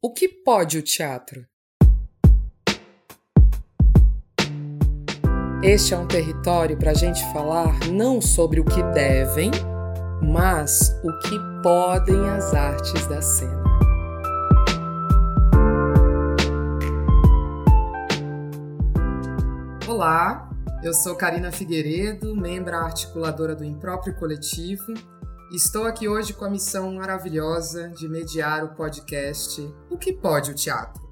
O 0.00 0.12
que 0.12 0.28
pode 0.28 0.78
o 0.78 0.82
teatro? 0.82 1.44
Este 5.60 5.92
é 5.92 5.98
um 5.98 6.06
território 6.06 6.78
para 6.78 6.92
a 6.92 6.94
gente 6.94 7.20
falar 7.32 7.80
não 7.90 8.20
sobre 8.20 8.60
o 8.60 8.64
que 8.64 8.80
devem, 8.92 9.50
mas 10.22 10.90
o 11.02 11.18
que 11.18 11.36
podem 11.64 12.28
as 12.28 12.54
artes 12.54 13.08
da 13.08 13.20
cena. 13.20 13.64
Olá, 19.88 20.48
eu 20.84 20.94
sou 20.94 21.16
Karina 21.16 21.50
Figueiredo, 21.50 22.36
membra 22.36 22.78
articuladora 22.78 23.56
do 23.56 23.64
Impróprio 23.64 24.14
Coletivo 24.14 24.94
Estou 25.50 25.86
aqui 25.86 26.06
hoje 26.06 26.34
com 26.34 26.44
a 26.44 26.50
missão 26.50 26.92
maravilhosa 26.92 27.88
de 27.88 28.06
mediar 28.06 28.62
o 28.64 28.74
podcast 28.74 29.62
O 29.88 29.96
que 29.96 30.12
pode 30.12 30.50
o 30.50 30.54
teatro? 30.54 31.02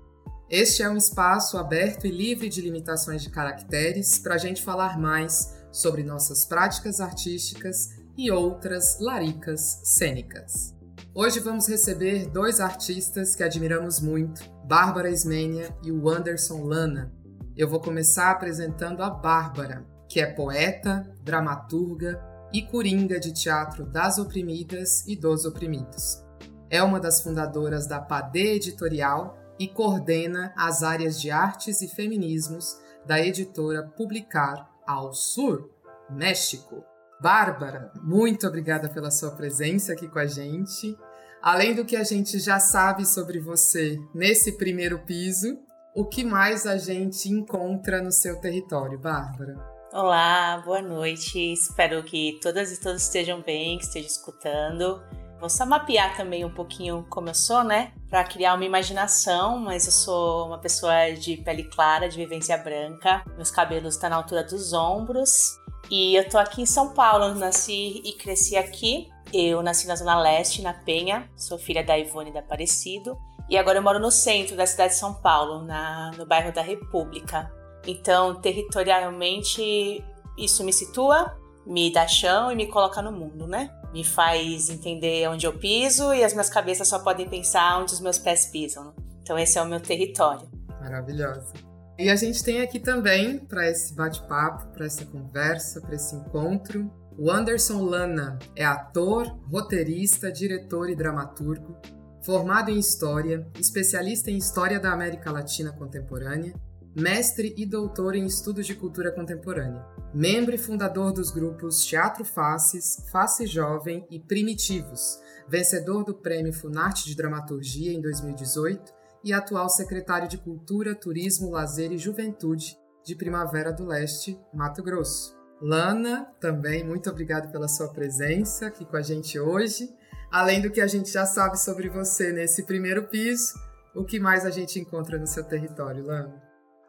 Este 0.50 0.82
é 0.82 0.90
um 0.90 0.96
espaço 0.96 1.56
aberto 1.56 2.06
e 2.06 2.10
livre 2.10 2.50
de 2.50 2.60
limitações 2.60 3.22
de 3.22 3.30
caracteres 3.30 4.18
para 4.18 4.34
a 4.34 4.38
gente 4.38 4.62
falar 4.62 4.98
mais 4.98 5.56
sobre 5.72 6.02
nossas 6.02 6.44
práticas 6.44 7.00
artísticas 7.00 7.96
e 8.14 8.30
outras 8.30 9.00
laricas 9.00 9.80
cênicas. 9.82 10.74
Hoje 11.14 11.40
vamos 11.40 11.66
receber 11.66 12.26
dois 12.26 12.60
artistas 12.60 13.34
que 13.34 13.42
admiramos 13.42 14.00
muito, 14.00 14.42
Bárbara 14.66 15.08
Ismênia 15.08 15.74
e 15.82 15.90
o 15.90 16.10
Anderson 16.10 16.62
Lana. 16.62 17.10
Eu 17.56 17.70
vou 17.70 17.80
começar 17.80 18.32
apresentando 18.32 19.02
a 19.02 19.08
Bárbara, 19.08 19.86
que 20.10 20.20
é 20.20 20.26
poeta, 20.26 21.10
dramaturga, 21.22 22.35
e 22.52 22.62
coringa 22.62 23.18
de 23.18 23.32
teatro 23.32 23.84
das 23.84 24.18
oprimidas 24.18 25.06
e 25.06 25.16
dos 25.16 25.44
oprimidos. 25.44 26.24
É 26.70 26.82
uma 26.82 26.98
das 26.98 27.20
fundadoras 27.20 27.86
da 27.86 28.00
Padê 28.00 28.54
Editorial 28.54 29.38
e 29.58 29.68
coordena 29.68 30.52
as 30.56 30.82
áreas 30.82 31.20
de 31.20 31.30
artes 31.30 31.80
e 31.80 31.88
feminismos 31.88 32.76
da 33.06 33.20
editora 33.20 33.82
Publicar 33.96 34.68
ao 34.86 35.14
Sur, 35.14 35.70
México. 36.10 36.84
Bárbara, 37.20 37.92
muito 38.02 38.46
obrigada 38.46 38.88
pela 38.88 39.10
sua 39.10 39.30
presença 39.30 39.92
aqui 39.92 40.08
com 40.08 40.18
a 40.18 40.26
gente. 40.26 40.96
Além 41.40 41.74
do 41.74 41.84
que 41.84 41.96
a 41.96 42.04
gente 42.04 42.38
já 42.38 42.58
sabe 42.58 43.06
sobre 43.06 43.38
você 43.38 43.98
nesse 44.14 44.52
primeiro 44.52 44.98
piso, 45.00 45.58
o 45.94 46.04
que 46.04 46.24
mais 46.24 46.66
a 46.66 46.76
gente 46.76 47.30
encontra 47.30 48.02
no 48.02 48.12
seu 48.12 48.38
território, 48.40 48.98
Bárbara? 48.98 49.75
Olá, 49.98 50.60
boa 50.62 50.82
noite. 50.82 51.54
Espero 51.54 52.02
que 52.02 52.38
todas 52.42 52.70
e 52.70 52.78
todos 52.78 53.00
estejam 53.00 53.40
bem, 53.40 53.78
que 53.78 53.84
estejam 53.84 54.10
escutando. 54.10 55.02
Vou 55.40 55.48
só 55.48 55.64
mapear 55.64 56.14
também 56.14 56.44
um 56.44 56.52
pouquinho 56.52 57.06
como 57.08 57.30
eu 57.30 57.34
sou, 57.34 57.64
né? 57.64 57.94
Para 58.10 58.22
criar 58.22 58.52
uma 58.52 58.64
imaginação, 58.66 59.58
mas 59.58 59.86
eu 59.86 59.92
sou 59.92 60.48
uma 60.48 60.58
pessoa 60.58 61.14
de 61.14 61.38
pele 61.38 61.64
clara, 61.64 62.10
de 62.10 62.18
vivência 62.18 62.58
branca. 62.58 63.24
Meus 63.36 63.50
cabelos 63.50 63.94
estão 63.94 64.10
tá 64.10 64.14
na 64.14 64.16
altura 64.16 64.44
dos 64.44 64.74
ombros. 64.74 65.58
E 65.90 66.14
eu 66.14 66.28
tô 66.28 66.36
aqui 66.36 66.60
em 66.60 66.66
São 66.66 66.92
Paulo, 66.92 67.34
nasci 67.34 68.02
e 68.04 68.12
cresci 68.18 68.54
aqui. 68.54 69.08
Eu 69.32 69.62
nasci 69.62 69.86
na 69.86 69.96
Zona 69.96 70.20
Leste, 70.20 70.60
na 70.60 70.74
Penha. 70.74 71.26
Sou 71.34 71.56
filha 71.56 71.82
da 71.82 71.96
Ivone 71.96 72.30
da 72.30 72.40
Aparecido. 72.40 73.16
E 73.48 73.56
agora 73.56 73.78
eu 73.78 73.82
moro 73.82 73.98
no 73.98 74.10
centro 74.10 74.56
da 74.56 74.66
cidade 74.66 74.92
de 74.92 74.98
São 74.98 75.14
Paulo, 75.14 75.62
na, 75.62 76.10
no 76.18 76.26
bairro 76.26 76.52
da 76.52 76.60
República. 76.60 77.50
Então, 77.86 78.34
territorialmente, 78.40 80.04
isso 80.36 80.64
me 80.64 80.72
situa, 80.72 81.36
me 81.66 81.92
dá 81.92 82.06
chão 82.06 82.50
e 82.50 82.56
me 82.56 82.66
coloca 82.66 83.00
no 83.00 83.12
mundo, 83.12 83.46
né? 83.46 83.70
Me 83.92 84.04
faz 84.04 84.68
entender 84.68 85.28
onde 85.28 85.46
eu 85.46 85.56
piso 85.56 86.12
e 86.12 86.24
as 86.24 86.32
minhas 86.32 86.50
cabeças 86.50 86.88
só 86.88 86.98
podem 86.98 87.28
pensar 87.28 87.80
onde 87.80 87.92
os 87.92 88.00
meus 88.00 88.18
pés 88.18 88.46
pisam. 88.46 88.94
Então, 89.22 89.38
esse 89.38 89.58
é 89.58 89.62
o 89.62 89.66
meu 89.66 89.80
território. 89.80 90.48
Maravilhosa. 90.80 91.52
E 91.98 92.10
a 92.10 92.16
gente 92.16 92.44
tem 92.44 92.60
aqui 92.60 92.78
também, 92.78 93.38
para 93.38 93.68
esse 93.70 93.94
bate-papo, 93.94 94.66
para 94.72 94.84
essa 94.84 95.04
conversa, 95.06 95.80
para 95.80 95.94
esse 95.94 96.14
encontro, 96.14 96.90
o 97.18 97.30
Anderson 97.30 97.82
Lana 97.82 98.38
é 98.54 98.64
ator, 98.64 99.26
roteirista, 99.50 100.30
diretor 100.30 100.90
e 100.90 100.94
dramaturgo, 100.94 101.74
formado 102.22 102.70
em 102.70 102.78
História, 102.78 103.48
especialista 103.58 104.30
em 104.30 104.36
História 104.36 104.78
da 104.78 104.92
América 104.92 105.32
Latina 105.32 105.72
Contemporânea 105.72 106.52
mestre 106.96 107.52
e 107.58 107.66
doutor 107.66 108.14
em 108.14 108.24
Estudos 108.24 108.66
de 108.66 108.74
Cultura 108.74 109.12
Contemporânea, 109.12 109.84
membro 110.14 110.54
e 110.54 110.58
fundador 110.58 111.12
dos 111.12 111.30
grupos 111.30 111.84
Teatro 111.84 112.24
Faces, 112.24 113.04
Face 113.12 113.46
Jovem 113.46 114.06
e 114.10 114.18
Primitivos, 114.18 115.20
vencedor 115.46 116.04
do 116.04 116.14
Prêmio 116.14 116.54
Funarte 116.54 117.04
de 117.04 117.14
Dramaturgia 117.14 117.92
em 117.92 118.00
2018 118.00 118.94
e 119.22 119.30
atual 119.30 119.68
secretário 119.68 120.26
de 120.26 120.38
Cultura, 120.38 120.94
Turismo, 120.94 121.50
Lazer 121.50 121.92
e 121.92 121.98
Juventude 121.98 122.78
de 123.04 123.14
Primavera 123.14 123.70
do 123.70 123.84
Leste, 123.84 124.40
Mato 124.54 124.82
Grosso. 124.82 125.36
Lana, 125.60 126.32
também 126.40 126.82
muito 126.82 127.10
obrigado 127.10 127.52
pela 127.52 127.68
sua 127.68 127.88
presença 127.88 128.68
aqui 128.68 128.86
com 128.86 128.96
a 128.96 129.02
gente 129.02 129.38
hoje. 129.38 129.94
Além 130.30 130.62
do 130.62 130.70
que 130.70 130.80
a 130.80 130.86
gente 130.86 131.10
já 131.10 131.26
sabe 131.26 131.60
sobre 131.60 131.90
você 131.90 132.32
nesse 132.32 132.62
primeiro 132.62 133.06
piso, 133.08 133.52
o 133.94 134.02
que 134.02 134.18
mais 134.18 134.46
a 134.46 134.50
gente 134.50 134.80
encontra 134.80 135.18
no 135.18 135.26
seu 135.26 135.44
território, 135.44 136.02
Lana? 136.02 136.45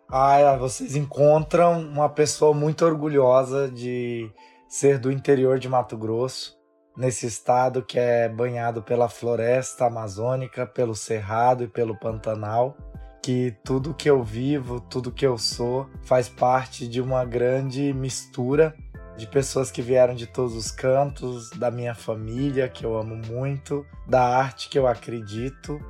Ah, 0.09 0.55
vocês 0.55 0.95
encontram 0.95 1.81
uma 1.81 2.07
pessoa 2.07 2.53
muito 2.53 2.85
orgulhosa 2.85 3.69
de 3.69 4.31
ser 4.65 4.99
do 4.99 5.11
interior 5.11 5.59
de 5.59 5.67
Mato 5.67 5.97
Grosso, 5.97 6.57
nesse 6.95 7.25
estado 7.25 7.83
que 7.83 7.99
é 7.99 8.29
banhado 8.29 8.81
pela 8.81 9.09
floresta 9.09 9.85
amazônica, 9.85 10.65
pelo 10.65 10.95
cerrado 10.95 11.65
e 11.65 11.67
pelo 11.67 11.93
pantanal, 11.99 12.77
que 13.21 13.53
tudo 13.65 13.93
que 13.93 14.09
eu 14.09 14.23
vivo, 14.23 14.79
tudo 14.79 15.11
que 15.11 15.27
eu 15.27 15.37
sou, 15.37 15.89
faz 16.03 16.29
parte 16.29 16.87
de 16.87 17.01
uma 17.01 17.25
grande 17.25 17.91
mistura 17.91 18.73
de 19.17 19.27
pessoas 19.27 19.69
que 19.69 19.81
vieram 19.81 20.15
de 20.15 20.25
todos 20.25 20.55
os 20.55 20.71
cantos, 20.71 21.49
da 21.49 21.69
minha 21.69 21.93
família, 21.93 22.69
que 22.69 22.85
eu 22.85 22.97
amo 22.97 23.17
muito, 23.17 23.85
da 24.07 24.21
arte 24.21 24.69
que 24.69 24.79
eu 24.79 24.87
acredito 24.87 25.81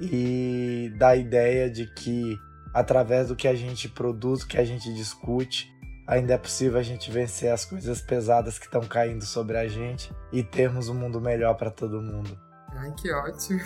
e 0.00 0.92
da 0.96 1.16
ideia 1.16 1.68
de 1.68 1.92
que 1.94 2.38
através 2.76 3.28
do 3.28 3.34
que 3.34 3.48
a 3.48 3.54
gente 3.54 3.88
produz, 3.88 4.44
que 4.44 4.58
a 4.58 4.64
gente 4.64 4.92
discute, 4.92 5.74
ainda 6.06 6.34
é 6.34 6.38
possível 6.38 6.78
a 6.78 6.82
gente 6.82 7.10
vencer 7.10 7.50
as 7.50 7.64
coisas 7.64 8.02
pesadas 8.02 8.58
que 8.58 8.66
estão 8.66 8.82
caindo 8.82 9.24
sobre 9.24 9.56
a 9.56 9.66
gente 9.66 10.14
e 10.30 10.42
termos 10.42 10.90
um 10.90 10.94
mundo 10.94 11.18
melhor 11.18 11.54
para 11.54 11.70
todo 11.70 12.02
mundo. 12.02 12.38
Ai, 12.74 12.92
que 12.92 13.10
ótimo! 13.10 13.60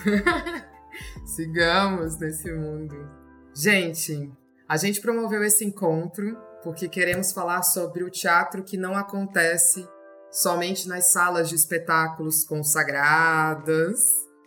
Sigamos 1.27 2.21
nesse 2.21 2.53
mundo. 2.53 2.95
Gente, 3.53 4.33
a 4.69 4.77
gente 4.77 5.01
promoveu 5.01 5.43
esse 5.43 5.65
encontro 5.65 6.39
porque 6.63 6.89
queremos 6.89 7.33
falar 7.33 7.63
sobre 7.63 8.05
o 8.05 8.11
teatro 8.11 8.63
que 8.63 8.77
não 8.77 8.95
acontece 8.95 9.89
somente 10.31 10.87
nas 10.87 11.11
salas 11.11 11.49
de 11.49 11.57
espetáculos 11.57 12.45
consagradas, 12.45 13.99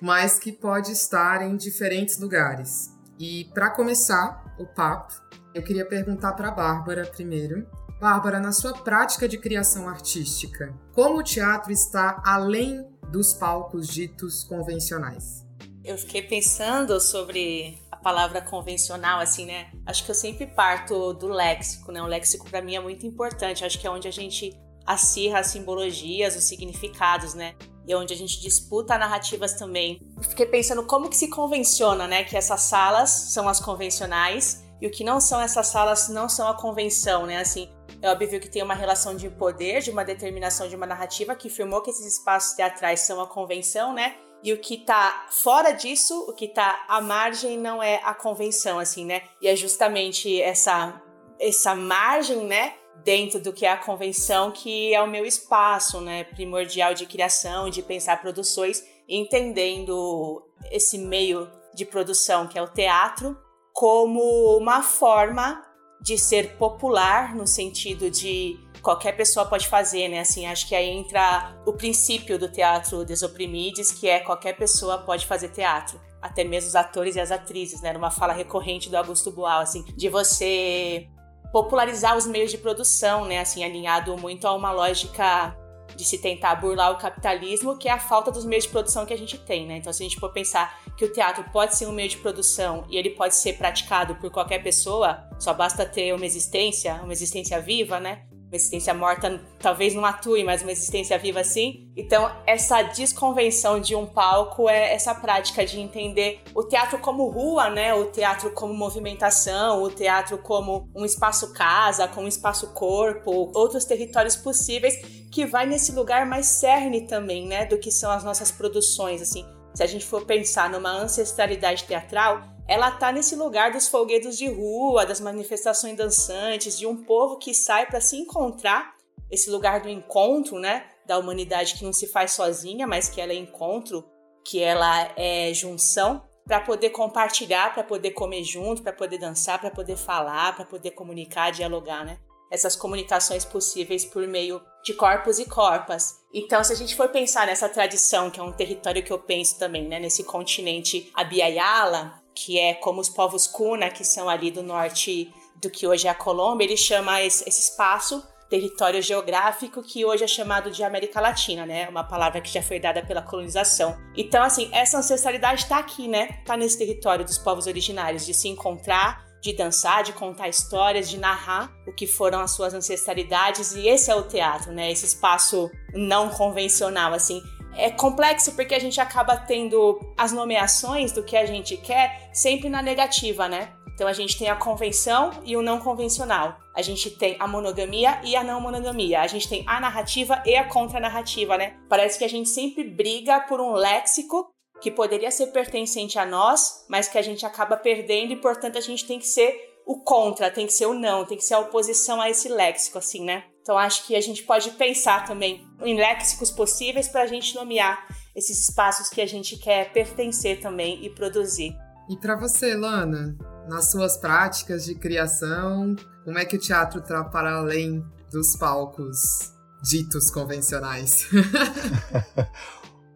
mas 0.01 0.39
que 0.39 0.53
pode 0.53 0.93
estar 0.93 1.41
em 1.41 1.57
diferentes 1.57 2.17
lugares. 2.17 2.93
E 3.19 3.51
para 3.53 3.69
começar 3.69 4.42
o 4.57 4.65
papo, 4.65 5.13
eu 5.53 5.63
queria 5.63 5.85
perguntar 5.85 6.33
para 6.33 6.49
a 6.49 6.51
Bárbara 6.51 7.05
primeiro. 7.05 7.67
Bárbara, 7.99 8.39
na 8.39 8.51
sua 8.51 8.73
prática 8.73 9.27
de 9.27 9.37
criação 9.37 9.87
artística, 9.87 10.73
como 10.93 11.19
o 11.19 11.23
teatro 11.23 11.71
está 11.71 12.21
além 12.25 12.85
dos 13.09 13.33
palcos 13.33 13.87
ditos 13.87 14.43
convencionais? 14.43 15.45
Eu 15.83 15.97
fiquei 15.97 16.21
pensando 16.21 16.99
sobre 16.99 17.77
a 17.91 17.97
palavra 17.97 18.41
convencional, 18.41 19.19
assim, 19.19 19.45
né? 19.45 19.71
Acho 19.85 20.03
que 20.03 20.11
eu 20.11 20.15
sempre 20.15 20.47
parto 20.47 21.13
do 21.13 21.27
léxico, 21.27 21.91
né? 21.91 22.01
O 22.01 22.07
léxico 22.07 22.49
para 22.49 22.61
mim 22.61 22.75
é 22.75 22.79
muito 22.79 23.05
importante. 23.05 23.63
Acho 23.63 23.79
que 23.79 23.85
é 23.85 23.89
onde 23.89 24.07
a 24.07 24.11
gente 24.11 24.57
acirra 24.85 25.39
as 25.39 25.47
simbologias, 25.47 26.35
os 26.35 26.43
significados, 26.43 27.33
né? 27.33 27.53
E 27.87 27.93
onde 27.95 28.13
a 28.13 28.17
gente 28.17 28.41
disputa 28.41 28.97
narrativas 28.97 29.53
também. 29.53 30.01
Fiquei 30.29 30.45
pensando 30.45 30.83
como 30.83 31.09
que 31.09 31.17
se 31.17 31.29
convenciona, 31.29 32.07
né, 32.07 32.23
que 32.23 32.37
essas 32.37 32.61
salas 32.61 33.09
são 33.09 33.47
as 33.47 33.59
convencionais 33.59 34.63
e 34.83 34.87
o 34.87 34.91
que 34.91 35.03
não 35.03 35.21
são 35.21 35.39
essas 35.41 35.67
salas 35.67 36.09
não 36.09 36.27
são 36.27 36.45
a 36.47 36.53
convenção, 36.53 37.25
né? 37.25 37.37
Assim, 37.37 37.69
é 38.01 38.09
óbvio 38.11 38.41
que 38.41 38.49
tem 38.49 38.61
uma 38.61 38.73
relação 38.73 39.15
de 39.15 39.29
poder, 39.29 39.81
de 39.81 39.89
uma 39.89 40.03
determinação 40.03 40.67
de 40.67 40.75
uma 40.75 40.85
narrativa 40.85 41.33
que 41.35 41.49
firmou 41.49 41.81
que 41.81 41.89
esses 41.89 42.05
espaços 42.05 42.53
teatrais 42.53 42.99
são 42.99 43.21
a 43.21 43.25
convenção, 43.25 43.93
né? 43.93 44.17
E 44.43 44.51
o 44.51 44.57
que 44.57 44.79
tá 44.79 45.27
fora 45.29 45.71
disso, 45.71 46.25
o 46.27 46.33
que 46.33 46.49
tá 46.49 46.83
à 46.89 46.99
margem 46.99 47.57
não 47.57 47.81
é 47.81 48.01
a 48.03 48.13
convenção, 48.13 48.77
assim, 48.77 49.05
né? 49.05 49.21
E 49.41 49.47
é 49.47 49.55
justamente 49.55 50.41
essa 50.41 51.01
essa 51.39 51.73
margem, 51.75 52.45
né, 52.45 52.73
dentro 53.03 53.39
do 53.39 53.51
que 53.51 53.65
é 53.65 53.71
a 53.71 53.77
convenção, 53.77 54.51
que 54.51 54.93
é 54.93 55.01
o 55.01 55.07
meu 55.07 55.25
espaço, 55.25 55.99
né, 56.01 56.23
primordial 56.23 56.93
de 56.93 57.05
criação, 57.05 57.69
de 57.69 57.81
pensar 57.81 58.21
produções, 58.21 58.83
entendendo 59.07 60.43
esse 60.71 60.97
meio 60.97 61.49
de 61.75 61.85
produção 61.85 62.47
que 62.47 62.57
é 62.57 62.61
o 62.61 62.67
teatro 62.67 63.37
como 63.73 64.57
uma 64.57 64.81
forma 64.83 65.61
de 66.01 66.17
ser 66.17 66.57
popular 66.57 67.33
no 67.35 67.47
sentido 67.47 68.11
de 68.11 68.59
qualquer 68.81 69.13
pessoa 69.13 69.45
pode 69.45 69.67
fazer, 69.67 70.09
né? 70.09 70.19
Assim, 70.19 70.45
acho 70.45 70.67
que 70.67 70.75
aí 70.75 70.89
entra 70.89 71.55
o 71.65 71.73
princípio 71.73 72.37
do 72.37 72.51
teatro 72.51 73.05
Desoprimides, 73.05 73.91
que 73.91 74.07
é 74.07 74.19
qualquer 74.19 74.57
pessoa 74.57 74.97
pode 74.99 75.25
fazer 75.25 75.49
teatro. 75.49 75.99
até 76.21 76.41
mesmo 76.45 76.69
os 76.69 76.75
atores 76.75 77.17
e 77.17 77.19
as 77.19 77.31
atrizes, 77.31 77.81
né? 77.81 77.89
Era 77.89 77.97
uma 77.97 78.09
fala 78.09 78.31
recorrente 78.31 78.89
do 78.89 78.95
Augusto 78.95 79.29
Boal, 79.29 79.59
assim, 79.59 79.83
de 79.93 80.07
você 80.07 81.09
popularizar 81.53 82.17
os 82.17 82.25
meios 82.25 82.49
de 82.49 82.57
produção, 82.57 83.25
né? 83.25 83.39
Assim, 83.39 83.63
alinhado 83.63 84.17
muito 84.17 84.47
a 84.47 84.53
uma 84.55 84.71
lógica 84.71 85.55
de 85.95 86.03
se 86.03 86.17
tentar 86.17 86.55
burlar 86.55 86.91
o 86.91 86.97
capitalismo, 86.97 87.77
que 87.77 87.87
é 87.87 87.91
a 87.91 87.99
falta 87.99 88.31
dos 88.31 88.43
meios 88.43 88.63
de 88.63 88.71
produção 88.71 89.05
que 89.05 89.13
a 89.13 89.17
gente 89.17 89.37
tem, 89.37 89.67
né? 89.67 89.77
Então, 89.77 89.93
se 89.93 90.01
a 90.01 90.05
gente 90.05 90.19
for 90.19 90.33
pensar 90.33 90.81
que 90.97 91.05
o 91.05 91.13
teatro 91.13 91.45
pode 91.51 91.75
ser 91.75 91.85
um 91.85 91.91
meio 91.91 92.09
de 92.09 92.17
produção 92.17 92.83
e 92.89 92.97
ele 92.97 93.11
pode 93.11 93.35
ser 93.35 93.53
praticado 93.53 94.15
por 94.15 94.31
qualquer 94.31 94.63
pessoa, 94.63 95.29
só 95.37 95.53
basta 95.53 95.85
ter 95.85 96.11
uma 96.15 96.25
existência, 96.25 96.95
uma 97.03 97.13
existência 97.13 97.61
viva, 97.61 97.99
né? 97.99 98.25
Uma 98.53 98.57
existência 98.57 98.93
morta 98.93 99.41
talvez 99.59 99.95
não 99.95 100.05
atue, 100.05 100.43
mas 100.43 100.61
uma 100.61 100.71
existência 100.71 101.17
viva 101.17 101.43
sim. 101.43 101.91
Então, 101.97 102.31
essa 102.45 102.83
desconvenção 102.83 103.79
de 103.79 103.95
um 103.95 104.05
palco 104.05 104.69
é 104.69 104.93
essa 104.93 105.15
prática 105.15 105.65
de 105.65 105.79
entender 105.79 106.39
o 106.53 106.63
teatro 106.63 106.99
como 106.99 107.27
rua, 107.29 107.69
né? 107.71 107.95
O 107.95 108.05
teatro 108.05 108.51
como 108.51 108.73
movimentação, 108.73 109.81
o 109.81 109.89
teatro 109.89 110.37
como 110.37 110.87
um 110.95 111.03
espaço 111.03 111.51
casa, 111.53 112.07
como 112.07 112.25
um 112.25 112.29
espaço 112.29 112.73
corpo, 112.73 113.51
outros 113.55 113.85
territórios 113.85 114.35
possíveis 114.35 115.23
que 115.31 115.47
vai 115.47 115.65
nesse 115.65 115.91
lugar 115.91 116.27
mais 116.27 116.45
cerne 116.45 117.07
também, 117.07 117.47
né, 117.47 117.65
do 117.65 117.79
que 117.79 117.91
são 117.91 118.11
as 118.11 118.23
nossas 118.23 118.51
produções, 118.51 119.19
assim. 119.19 119.43
Se 119.73 119.81
a 119.81 119.87
gente 119.87 120.05
for 120.05 120.25
pensar 120.25 120.69
numa 120.69 120.91
ancestralidade 120.91 121.85
teatral, 121.85 122.52
ela 122.73 122.89
tá 122.89 123.11
nesse 123.11 123.35
lugar 123.35 123.71
dos 123.71 123.87
folguedos 123.87 124.35
de 124.35 124.47
rua, 124.47 125.05
das 125.05 125.19
manifestações 125.19 125.95
dançantes, 125.95 126.75
de 126.75 126.87
um 126.87 127.03
povo 127.03 127.37
que 127.37 127.53
sai 127.53 127.85
para 127.85 128.01
se 128.01 128.17
encontrar, 128.17 128.95
esse 129.29 129.47
lugar 129.51 129.81
do 129.81 129.89
encontro, 129.89 130.57
né? 130.57 130.87
Da 131.05 131.19
humanidade 131.19 131.75
que 131.75 131.85
não 131.85 131.93
se 131.93 132.07
faz 132.07 132.31
sozinha, 132.31 132.87
mas 132.87 133.07
que 133.07 133.21
ela 133.21 133.31
é 133.31 133.35
encontro, 133.35 134.03
que 134.43 134.59
ela 134.59 135.07
é 135.15 135.53
junção, 135.53 136.23
para 136.47 136.61
poder 136.61 136.89
compartilhar, 136.89 137.75
para 137.75 137.83
poder 137.83 138.09
comer 138.09 138.43
junto, 138.43 138.81
para 138.81 138.91
poder 138.91 139.19
dançar, 139.19 139.61
para 139.61 139.69
poder 139.69 139.95
falar, 139.95 140.55
para 140.55 140.65
poder 140.65 140.91
comunicar, 140.91 141.51
dialogar, 141.51 142.03
né? 142.03 142.17
Essas 142.49 142.75
comunicações 142.75 143.45
possíveis 143.45 144.03
por 144.03 144.27
meio 144.27 144.59
de 144.83 144.95
corpos 144.95 145.37
e 145.37 145.45
corpas. 145.45 146.15
Então, 146.33 146.63
se 146.63 146.73
a 146.73 146.75
gente 146.75 146.95
for 146.95 147.09
pensar 147.09 147.45
nessa 147.45 147.69
tradição, 147.69 148.31
que 148.31 148.39
é 148.39 148.43
um 148.43 148.51
território 148.51 149.03
que 149.03 149.13
eu 149.13 149.19
penso 149.19 149.59
também, 149.59 149.87
né, 149.87 149.99
nesse 149.99 150.23
continente 150.23 151.11
Abiyala, 151.13 152.22
que 152.35 152.59
é 152.59 152.73
como 152.73 152.99
os 152.99 153.09
povos 153.09 153.47
Kuna, 153.47 153.89
que 153.89 154.03
são 154.03 154.29
ali 154.29 154.51
do 154.51 154.63
norte 154.63 155.33
do 155.61 155.69
que 155.69 155.87
hoje 155.87 156.07
é 156.07 156.09
a 156.09 156.15
Colômbia, 156.15 156.65
ele 156.65 156.77
chama 156.77 157.21
esse, 157.21 157.47
esse 157.47 157.61
espaço 157.61 158.23
território 158.49 159.01
geográfico 159.01 159.81
que 159.81 160.05
hoje 160.05 160.23
é 160.23 160.27
chamado 160.27 160.69
de 160.69 160.83
América 160.83 161.19
Latina, 161.19 161.65
né? 161.65 161.89
Uma 161.89 162.03
palavra 162.03 162.39
que 162.39 162.51
já 162.51 162.61
foi 162.61 162.79
dada 162.79 163.01
pela 163.03 163.21
colonização. 163.21 163.97
Então, 164.15 164.43
assim, 164.43 164.69
essa 164.71 164.99
ancestralidade 164.99 165.63
está 165.63 165.79
aqui, 165.79 166.07
né? 166.07 166.37
Está 166.39 166.55
nesse 166.55 166.77
território 166.77 167.25
dos 167.25 167.37
povos 167.37 167.65
originários, 167.65 168.25
de 168.25 168.33
se 168.33 168.47
encontrar, 168.47 169.25
de 169.41 169.53
dançar, 169.53 170.03
de 170.03 170.13
contar 170.13 170.49
histórias, 170.49 171.09
de 171.09 171.17
narrar 171.17 171.73
o 171.87 171.93
que 171.93 172.05
foram 172.05 172.41
as 172.41 172.51
suas 172.51 172.75
ancestralidades. 172.75 173.73
E 173.73 173.87
esse 173.87 174.11
é 174.11 174.15
o 174.15 174.21
teatro, 174.21 174.71
né? 174.71 174.91
Esse 174.91 175.05
espaço 175.05 175.71
não 175.95 176.29
convencional, 176.29 177.11
assim 177.11 177.41
é 177.77 177.89
complexo 177.89 178.53
porque 178.55 178.75
a 178.75 178.79
gente 178.79 178.99
acaba 179.01 179.37
tendo 179.37 179.99
as 180.17 180.31
nomeações 180.31 181.11
do 181.11 181.23
que 181.23 181.35
a 181.35 181.45
gente 181.45 181.77
quer 181.77 182.29
sempre 182.33 182.69
na 182.69 182.81
negativa, 182.81 183.47
né? 183.47 183.73
Então 183.93 184.07
a 184.07 184.13
gente 184.13 184.37
tem 184.37 184.49
a 184.49 184.55
convenção 184.55 185.31
e 185.43 185.55
o 185.55 185.61
não 185.61 185.79
convencional. 185.79 186.57
A 186.75 186.81
gente 186.81 187.11
tem 187.11 187.35
a 187.39 187.47
monogamia 187.47 188.19
e 188.23 188.35
a 188.35 188.43
não 188.43 188.59
monogamia. 188.59 189.21
A 189.21 189.27
gente 189.27 189.47
tem 189.47 189.63
a 189.67 189.79
narrativa 189.79 190.41
e 190.45 190.55
a 190.55 190.67
contranarrativa, 190.67 191.57
né? 191.57 191.77
Parece 191.87 192.17
que 192.17 192.25
a 192.25 192.29
gente 192.29 192.49
sempre 192.49 192.83
briga 192.83 193.41
por 193.41 193.61
um 193.61 193.73
léxico 193.73 194.49
que 194.81 194.89
poderia 194.89 195.31
ser 195.31 195.47
pertencente 195.47 196.17
a 196.17 196.25
nós, 196.25 196.85
mas 196.89 197.07
que 197.07 197.17
a 197.17 197.21
gente 197.21 197.45
acaba 197.45 197.77
perdendo 197.77 198.33
e, 198.33 198.41
portanto, 198.41 198.77
a 198.77 198.81
gente 198.81 199.05
tem 199.05 199.19
que 199.19 199.27
ser 199.27 199.55
o 199.85 200.01
contra, 200.01 200.49
tem 200.49 200.65
que 200.65 200.73
ser 200.73 200.87
o 200.87 200.93
não, 200.93 201.25
tem 201.25 201.37
que 201.37 201.43
ser 201.43 201.53
a 201.53 201.59
oposição 201.59 202.19
a 202.19 202.29
esse 202.29 202.49
léxico, 202.49 202.97
assim, 202.97 203.23
né? 203.23 203.45
Então 203.63 203.77
acho 203.77 204.05
que 204.05 204.13
a 204.13 204.21
gente 204.21 204.43
pode 204.43 204.71
pensar 204.71 205.25
também 205.25 205.65
em 205.81 205.97
léxicos 205.97 206.51
possíveis 206.51 207.07
para 207.07 207.23
a 207.23 207.27
gente 207.27 207.55
nomear 207.55 208.05
esses 208.35 208.67
espaços 208.67 209.09
que 209.09 209.21
a 209.21 209.25
gente 209.25 209.57
quer 209.57 209.93
pertencer 209.93 210.59
também 210.59 211.03
e 211.03 211.09
produzir. 211.09 211.73
E 212.09 212.17
para 212.17 212.35
você, 212.35 212.75
Lana, 212.75 213.37
nas 213.69 213.89
suas 213.89 214.17
práticas 214.17 214.83
de 214.83 214.95
criação, 214.95 215.95
como 216.25 216.37
é 216.37 216.43
que 216.43 216.57
o 216.57 216.59
teatro 216.59 216.99
está 216.99 217.23
para 217.23 217.55
além 217.55 218.03
dos 218.29 218.57
palcos 218.57 219.53
ditos 219.81 220.29
convencionais? 220.29 221.27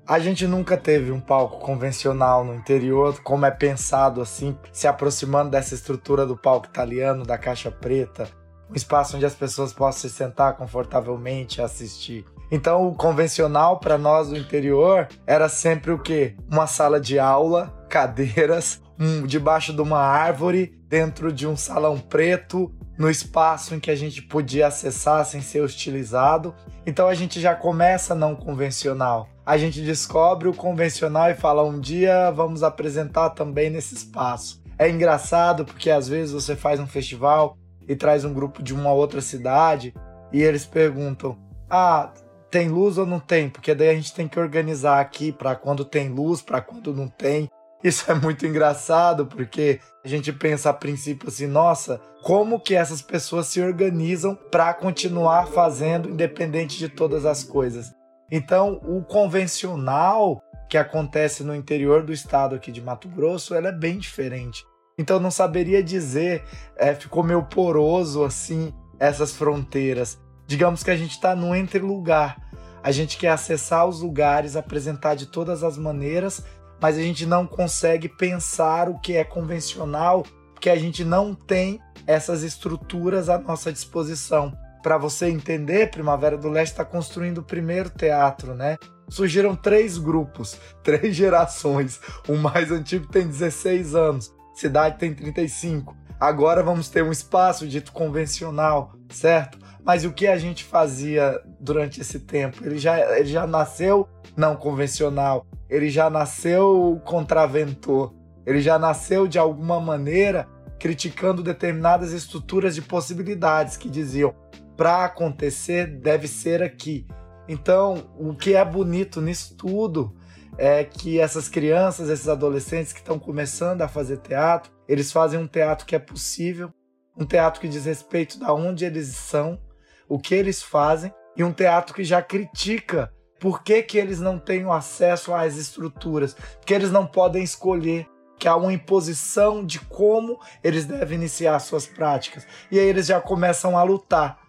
A 0.07 0.19
gente 0.19 0.47
nunca 0.47 0.77
teve 0.77 1.11
um 1.11 1.19
palco 1.19 1.59
convencional 1.59 2.45
no 2.45 2.55
interior, 2.55 3.21
como 3.23 3.45
é 3.45 3.51
pensado 3.51 4.21
assim, 4.21 4.57
se 4.71 4.87
aproximando 4.87 5.51
dessa 5.51 5.75
estrutura 5.75 6.25
do 6.25 6.37
palco 6.37 6.67
italiano, 6.67 7.25
da 7.25 7.37
caixa 7.37 7.69
preta, 7.69 8.29
um 8.69 8.75
espaço 8.75 9.15
onde 9.15 9.25
as 9.25 9.35
pessoas 9.35 9.73
possam 9.73 10.09
se 10.09 10.15
sentar 10.15 10.55
confortavelmente 10.55 11.59
e 11.59 11.63
assistir. 11.63 12.25
Então, 12.49 12.87
o 12.87 12.95
convencional 12.95 13.79
para 13.79 13.97
nós 13.97 14.29
do 14.29 14.37
interior 14.37 15.07
era 15.25 15.49
sempre 15.49 15.91
o 15.91 15.99
quê? 15.99 16.35
Uma 16.49 16.65
sala 16.65 16.99
de 16.99 17.19
aula, 17.19 17.73
cadeiras, 17.89 18.81
um, 18.99 19.25
debaixo 19.25 19.73
de 19.73 19.81
uma 19.81 19.99
árvore, 19.99 20.73
dentro 20.87 21.31
de 21.31 21.45
um 21.45 21.57
salão 21.57 21.99
preto, 21.99 22.71
no 22.97 23.09
espaço 23.09 23.75
em 23.75 23.79
que 23.79 23.91
a 23.91 23.95
gente 23.95 24.21
podia 24.21 24.67
acessar 24.67 25.23
sem 25.25 25.41
ser 25.41 25.61
hostilizado. 25.61 26.55
Então 26.85 27.07
a 27.07 27.13
gente 27.13 27.39
já 27.39 27.53
começa 27.53 28.15
não 28.15 28.35
convencional. 28.35 29.29
A 29.45 29.57
gente 29.57 29.81
descobre 29.81 30.47
o 30.47 30.53
convencional 30.53 31.29
e 31.29 31.35
fala: 31.35 31.63
um 31.63 31.79
dia 31.79 32.31
vamos 32.31 32.63
apresentar 32.63 33.31
também 33.31 33.69
nesse 33.69 33.93
espaço. 33.93 34.61
É 34.79 34.89
engraçado 34.89 35.65
porque 35.65 35.89
às 35.89 36.07
vezes 36.07 36.33
você 36.33 36.55
faz 36.55 36.79
um 36.79 36.87
festival 36.87 37.57
e 37.87 37.95
traz 37.95 38.25
um 38.25 38.33
grupo 38.33 38.61
de 38.61 38.73
uma 38.73 38.91
outra 38.91 39.21
cidade 39.21 39.93
e 40.31 40.41
eles 40.41 40.65
perguntam: 40.65 41.37
"Ah, 41.69 42.11
tem 42.51 42.69
luz 42.69 42.97
ou 42.97 43.05
não 43.05 43.19
tem?" 43.19 43.49
Porque 43.49 43.73
daí 43.73 43.89
a 43.89 43.95
gente 43.95 44.13
tem 44.13 44.27
que 44.27 44.39
organizar 44.39 44.99
aqui 44.99 45.31
para 45.31 45.55
quando 45.55 45.85
tem 45.85 46.09
luz, 46.09 46.41
para 46.41 46.61
quando 46.61 46.93
não 46.93 47.07
tem. 47.07 47.49
Isso 47.83 48.11
é 48.11 48.15
muito 48.15 48.45
engraçado 48.45 49.27
porque 49.27 49.79
a 50.03 50.07
gente 50.07 50.33
pensa 50.33 50.71
a 50.71 50.73
princípio 50.73 51.29
assim, 51.29 51.47
nossa, 51.47 52.01
como 52.23 52.59
que 52.59 52.75
essas 52.75 53.01
pessoas 53.01 53.47
se 53.47 53.61
organizam 53.61 54.35
para 54.49 54.73
continuar 54.73 55.47
fazendo 55.47 56.09
independente 56.09 56.77
de 56.77 56.89
todas 56.89 57.25
as 57.25 57.43
coisas. 57.43 57.93
Então, 58.31 58.81
o 58.83 59.03
convencional 59.03 60.41
que 60.69 60.77
acontece 60.77 61.43
no 61.43 61.55
interior 61.55 62.03
do 62.03 62.11
estado 62.11 62.55
aqui 62.55 62.71
de 62.71 62.81
Mato 62.81 63.07
Grosso, 63.07 63.55
ela 63.55 63.69
é 63.69 63.71
bem 63.71 63.97
diferente. 63.97 64.65
Então 64.97 65.19
não 65.19 65.29
saberia 65.29 65.83
dizer, 65.83 66.43
é, 66.75 66.95
ficou 66.95 67.23
meio 67.23 67.43
poroso 67.43 68.23
assim 68.23 68.73
essas 68.99 69.31
fronteiras. 69.31 70.19
Digamos 70.47 70.81
que 70.81 70.89
a 70.89 70.97
gente 70.97 71.11
está 71.11 71.35
no 71.35 71.55
entre 71.55 71.79
lugar. 71.79 72.37
A 72.81 72.91
gente 72.91 73.17
quer 73.17 73.29
acessar 73.29 73.85
os 73.85 74.01
lugares, 74.01 74.55
apresentar 74.55 75.15
de 75.15 75.27
todas 75.27 75.63
as 75.63 75.77
maneiras, 75.77 76.43
mas 76.81 76.97
a 76.97 77.01
gente 77.01 77.25
não 77.25 77.45
consegue 77.45 78.07
pensar 78.07 78.89
o 78.89 78.97
que 78.97 79.15
é 79.15 79.23
convencional, 79.23 80.23
porque 80.53 80.69
a 80.69 80.75
gente 80.75 81.03
não 81.03 81.35
tem 81.35 81.79
essas 82.07 82.43
estruturas 82.43 83.29
à 83.29 83.37
nossa 83.37 83.71
disposição. 83.71 84.51
Para 84.81 84.97
você 84.97 85.27
entender, 85.27 85.91
Primavera 85.91 86.37
do 86.37 86.49
Leste 86.49 86.71
está 86.71 86.85
construindo 86.85 87.39
o 87.39 87.43
primeiro 87.43 87.89
teatro, 87.89 88.55
né? 88.55 88.77
Surgiram 89.09 89.55
três 89.55 89.97
grupos, 89.97 90.57
três 90.81 91.15
gerações. 91.15 91.99
O 92.27 92.35
mais 92.35 92.71
antigo 92.71 93.07
tem 93.07 93.27
16 93.27 93.95
anos, 93.95 94.33
cidade 94.57 94.97
tem 94.97 95.13
35. 95.13 95.95
Agora 96.19 96.63
vamos 96.63 96.89
ter 96.89 97.03
um 97.03 97.11
espaço 97.11 97.67
dito 97.67 97.91
convencional, 97.91 98.93
certo? 99.09 99.59
Mas 99.83 100.03
o 100.03 100.11
que 100.11 100.27
a 100.27 100.37
gente 100.37 100.63
fazia 100.63 101.39
durante 101.59 102.01
esse 102.01 102.19
tempo? 102.19 102.65
Ele 102.65 102.77
já, 102.77 103.17
ele 103.17 103.29
já 103.29 103.45
nasceu 103.45 104.09
não 104.35 104.55
convencional, 104.55 105.45
ele 105.69 105.89
já 105.89 106.09
nasceu 106.09 106.99
contraventor, 107.05 108.13
ele 108.45 108.59
já 108.59 108.79
nasceu 108.79 109.27
de 109.27 109.37
alguma 109.37 109.79
maneira 109.79 110.47
criticando 110.79 111.43
determinadas 111.43 112.11
estruturas 112.11 112.75
de 112.75 112.81
possibilidades 112.81 113.77
que 113.77 113.89
diziam 113.89 114.33
para 114.75 115.05
acontecer 115.05 115.87
deve 115.87 116.27
ser 116.27 116.61
aqui. 116.61 117.07
Então, 117.47 118.09
o 118.17 118.35
que 118.35 118.55
é 118.55 118.63
bonito 118.63 119.21
nisso 119.21 119.55
tudo 119.55 120.15
é 120.57 120.83
que 120.83 121.19
essas 121.19 121.49
crianças, 121.49 122.09
esses 122.09 122.27
adolescentes 122.27 122.93
que 122.93 122.99
estão 122.99 123.17
começando 123.17 123.81
a 123.81 123.87
fazer 123.87 124.17
teatro, 124.17 124.71
eles 124.87 125.11
fazem 125.11 125.39
um 125.39 125.47
teatro 125.47 125.85
que 125.85 125.95
é 125.95 125.99
possível, 125.99 126.71
um 127.17 127.25
teatro 127.25 127.59
que 127.59 127.67
diz 127.67 127.85
respeito 127.85 128.39
da 128.39 128.53
onde 128.53 128.85
eles 128.85 129.07
são, 129.09 129.59
o 130.07 130.19
que 130.19 130.35
eles 130.35 130.61
fazem, 130.61 131.13
e 131.35 131.43
um 131.43 131.53
teatro 131.53 131.93
que 131.93 132.03
já 132.03 132.21
critica 132.21 133.11
por 133.39 133.61
que, 133.61 133.83
que 133.83 133.97
eles 133.97 134.19
não 134.19 134.39
têm 134.39 134.69
acesso 134.71 135.33
às 135.33 135.55
estruturas, 135.55 136.35
porque 136.57 136.73
eles 136.73 136.91
não 136.91 137.05
podem 137.05 137.43
escolher, 137.43 138.07
que 138.39 138.47
há 138.47 138.55
uma 138.55 138.73
imposição 138.73 139.65
de 139.65 139.79
como 139.79 140.39
eles 140.63 140.85
devem 140.85 141.17
iniciar 141.17 141.57
suas 141.59 141.87
práticas. 141.87 142.45
E 142.71 142.79
aí 142.79 142.85
eles 142.85 143.07
já 143.07 143.19
começam 143.19 143.77
a 143.77 143.83
lutar 143.83 144.39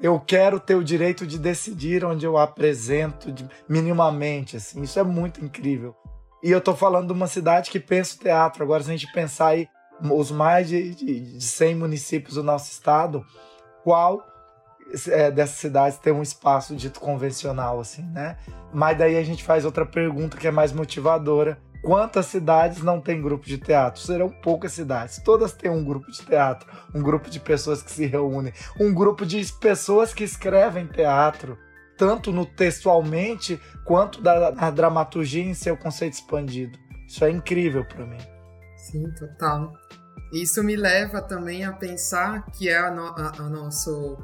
eu 0.00 0.20
quero 0.20 0.60
ter 0.60 0.74
o 0.74 0.84
direito 0.84 1.26
de 1.26 1.38
decidir 1.38 2.04
onde 2.04 2.26
eu 2.26 2.36
apresento 2.36 3.32
de, 3.32 3.48
minimamente, 3.68 4.56
assim, 4.56 4.82
isso 4.82 4.98
é 4.98 5.02
muito 5.02 5.44
incrível. 5.44 5.94
E 6.42 6.50
eu 6.50 6.60
tô 6.60 6.74
falando 6.74 7.08
de 7.08 7.12
uma 7.12 7.26
cidade 7.26 7.70
que 7.70 7.80
pensa 7.80 8.14
o 8.14 8.18
teatro. 8.18 8.62
Agora, 8.62 8.82
se 8.82 8.90
a 8.90 8.96
gente 8.96 9.10
pensar 9.12 9.48
aí 9.48 9.68
os 10.02 10.30
mais 10.30 10.68
de, 10.68 10.94
de, 10.94 11.38
de 11.38 11.44
100 11.44 11.74
municípios 11.74 12.34
do 12.34 12.42
nosso 12.42 12.70
estado, 12.70 13.24
qual 13.82 14.22
é, 15.08 15.30
dessas 15.30 15.56
cidades 15.56 15.98
tem 15.98 16.12
um 16.12 16.22
espaço 16.22 16.76
dito 16.76 17.00
convencional, 17.00 17.80
assim, 17.80 18.02
né? 18.02 18.36
Mas 18.72 18.96
daí 18.98 19.16
a 19.16 19.24
gente 19.24 19.42
faz 19.42 19.64
outra 19.64 19.84
pergunta 19.84 20.36
que 20.36 20.46
é 20.46 20.50
mais 20.50 20.72
motivadora. 20.72 21.58
Quantas 21.82 22.26
cidades 22.26 22.82
não 22.82 23.00
tem 23.00 23.22
grupo 23.22 23.46
de 23.46 23.58
teatro? 23.58 24.00
Serão 24.00 24.28
poucas 24.28 24.72
cidades. 24.72 25.18
Todas 25.18 25.52
têm 25.52 25.70
um 25.70 25.84
grupo 25.84 26.10
de 26.10 26.18
teatro, 26.24 26.68
um 26.94 27.02
grupo 27.02 27.30
de 27.30 27.38
pessoas 27.38 27.82
que 27.82 27.90
se 27.90 28.06
reúnem, 28.06 28.52
um 28.80 28.92
grupo 28.92 29.24
de 29.24 29.44
pessoas 29.54 30.12
que 30.12 30.24
escrevem 30.24 30.86
teatro, 30.86 31.58
tanto 31.96 32.32
no 32.32 32.44
textualmente 32.44 33.60
quanto 33.84 34.20
da, 34.20 34.50
na 34.50 34.70
dramaturgia 34.70 35.44
em 35.44 35.54
seu 35.54 35.76
conceito 35.76 36.14
expandido. 36.14 36.78
Isso 37.06 37.24
é 37.24 37.30
incrível 37.30 37.84
para 37.84 38.04
mim. 38.04 38.18
Sim, 38.76 39.10
total. 39.12 39.72
Isso 40.32 40.62
me 40.62 40.76
leva 40.76 41.22
também 41.22 41.64
a 41.64 41.72
pensar 41.72 42.46
que 42.46 42.68
é 42.68 42.78
a 42.78 42.90
nosso 42.90 44.18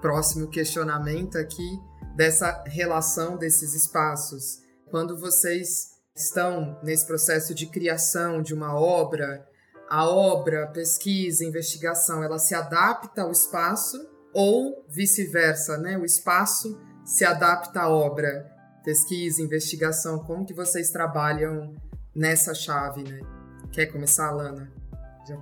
próximo 0.00 0.48
questionamento 0.48 1.38
aqui 1.38 1.78
dessa 2.16 2.64
relação 2.66 3.36
desses 3.36 3.74
espaços. 3.74 4.62
Quando 4.90 5.16
vocês 5.16 5.91
estão 6.14 6.78
nesse 6.82 7.06
processo 7.06 7.54
de 7.54 7.66
criação 7.66 8.42
de 8.42 8.54
uma 8.54 8.74
obra, 8.74 9.46
a 9.88 10.08
obra, 10.08 10.66
pesquisa, 10.68 11.44
investigação, 11.44 12.22
ela 12.22 12.38
se 12.38 12.54
adapta 12.54 13.22
ao 13.22 13.30
espaço 13.30 13.98
ou 14.32 14.84
vice-versa, 14.88 15.76
né? 15.76 15.98
O 15.98 16.04
espaço 16.04 16.80
se 17.04 17.24
adapta 17.24 17.82
à 17.82 17.88
obra, 17.90 18.50
pesquisa, 18.82 19.42
investigação. 19.42 20.18
Como 20.20 20.46
que 20.46 20.54
vocês 20.54 20.90
trabalham 20.90 21.74
nessa 22.14 22.54
chave, 22.54 23.02
né? 23.02 23.20
Quer 23.70 23.86
começar, 23.86 24.30
Lana? 24.30 24.72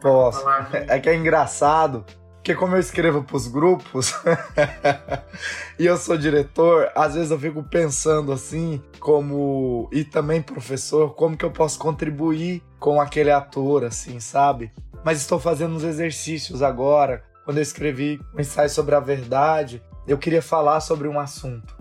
Posso. 0.00 0.44
É 0.88 0.98
que 0.98 1.08
é 1.08 1.14
engraçado 1.14 2.04
porque 2.40 2.54
como 2.54 2.75
eu 2.75 2.80
escrevo 2.80 3.23
para 3.23 3.37
os 3.37 3.47
grupos 3.47 4.14
e 5.78 5.85
eu 5.85 5.99
sou 5.99 6.16
diretor, 6.16 6.90
às 6.94 7.14
vezes 7.14 7.30
eu 7.30 7.38
fico 7.38 7.62
pensando 7.62 8.32
assim, 8.32 8.82
como 8.99 9.90
e 9.92 10.04
também 10.04 10.40
professor, 10.40 11.14
como 11.14 11.37
que 11.37 11.44
eu 11.44 11.50
posso 11.50 11.78
contribuir 11.78 12.62
com 12.78 12.99
aquele 12.99 13.30
ator, 13.30 13.85
assim, 13.85 14.18
sabe? 14.20 14.73
Mas 15.04 15.20
estou 15.20 15.38
fazendo 15.38 15.75
uns 15.76 15.85
exercícios 15.85 16.62
agora. 16.62 17.23
Quando 17.44 17.59
eu 17.59 17.62
escrevi 17.62 18.18
um 18.35 18.40
ensaio 18.40 18.70
sobre 18.70 18.94
a 18.94 19.00
verdade, 19.00 19.82
eu 20.09 20.16
queria 20.16 20.40
falar 20.40 20.80
sobre 20.80 21.09
um 21.09 21.20
assunto. 21.20 21.76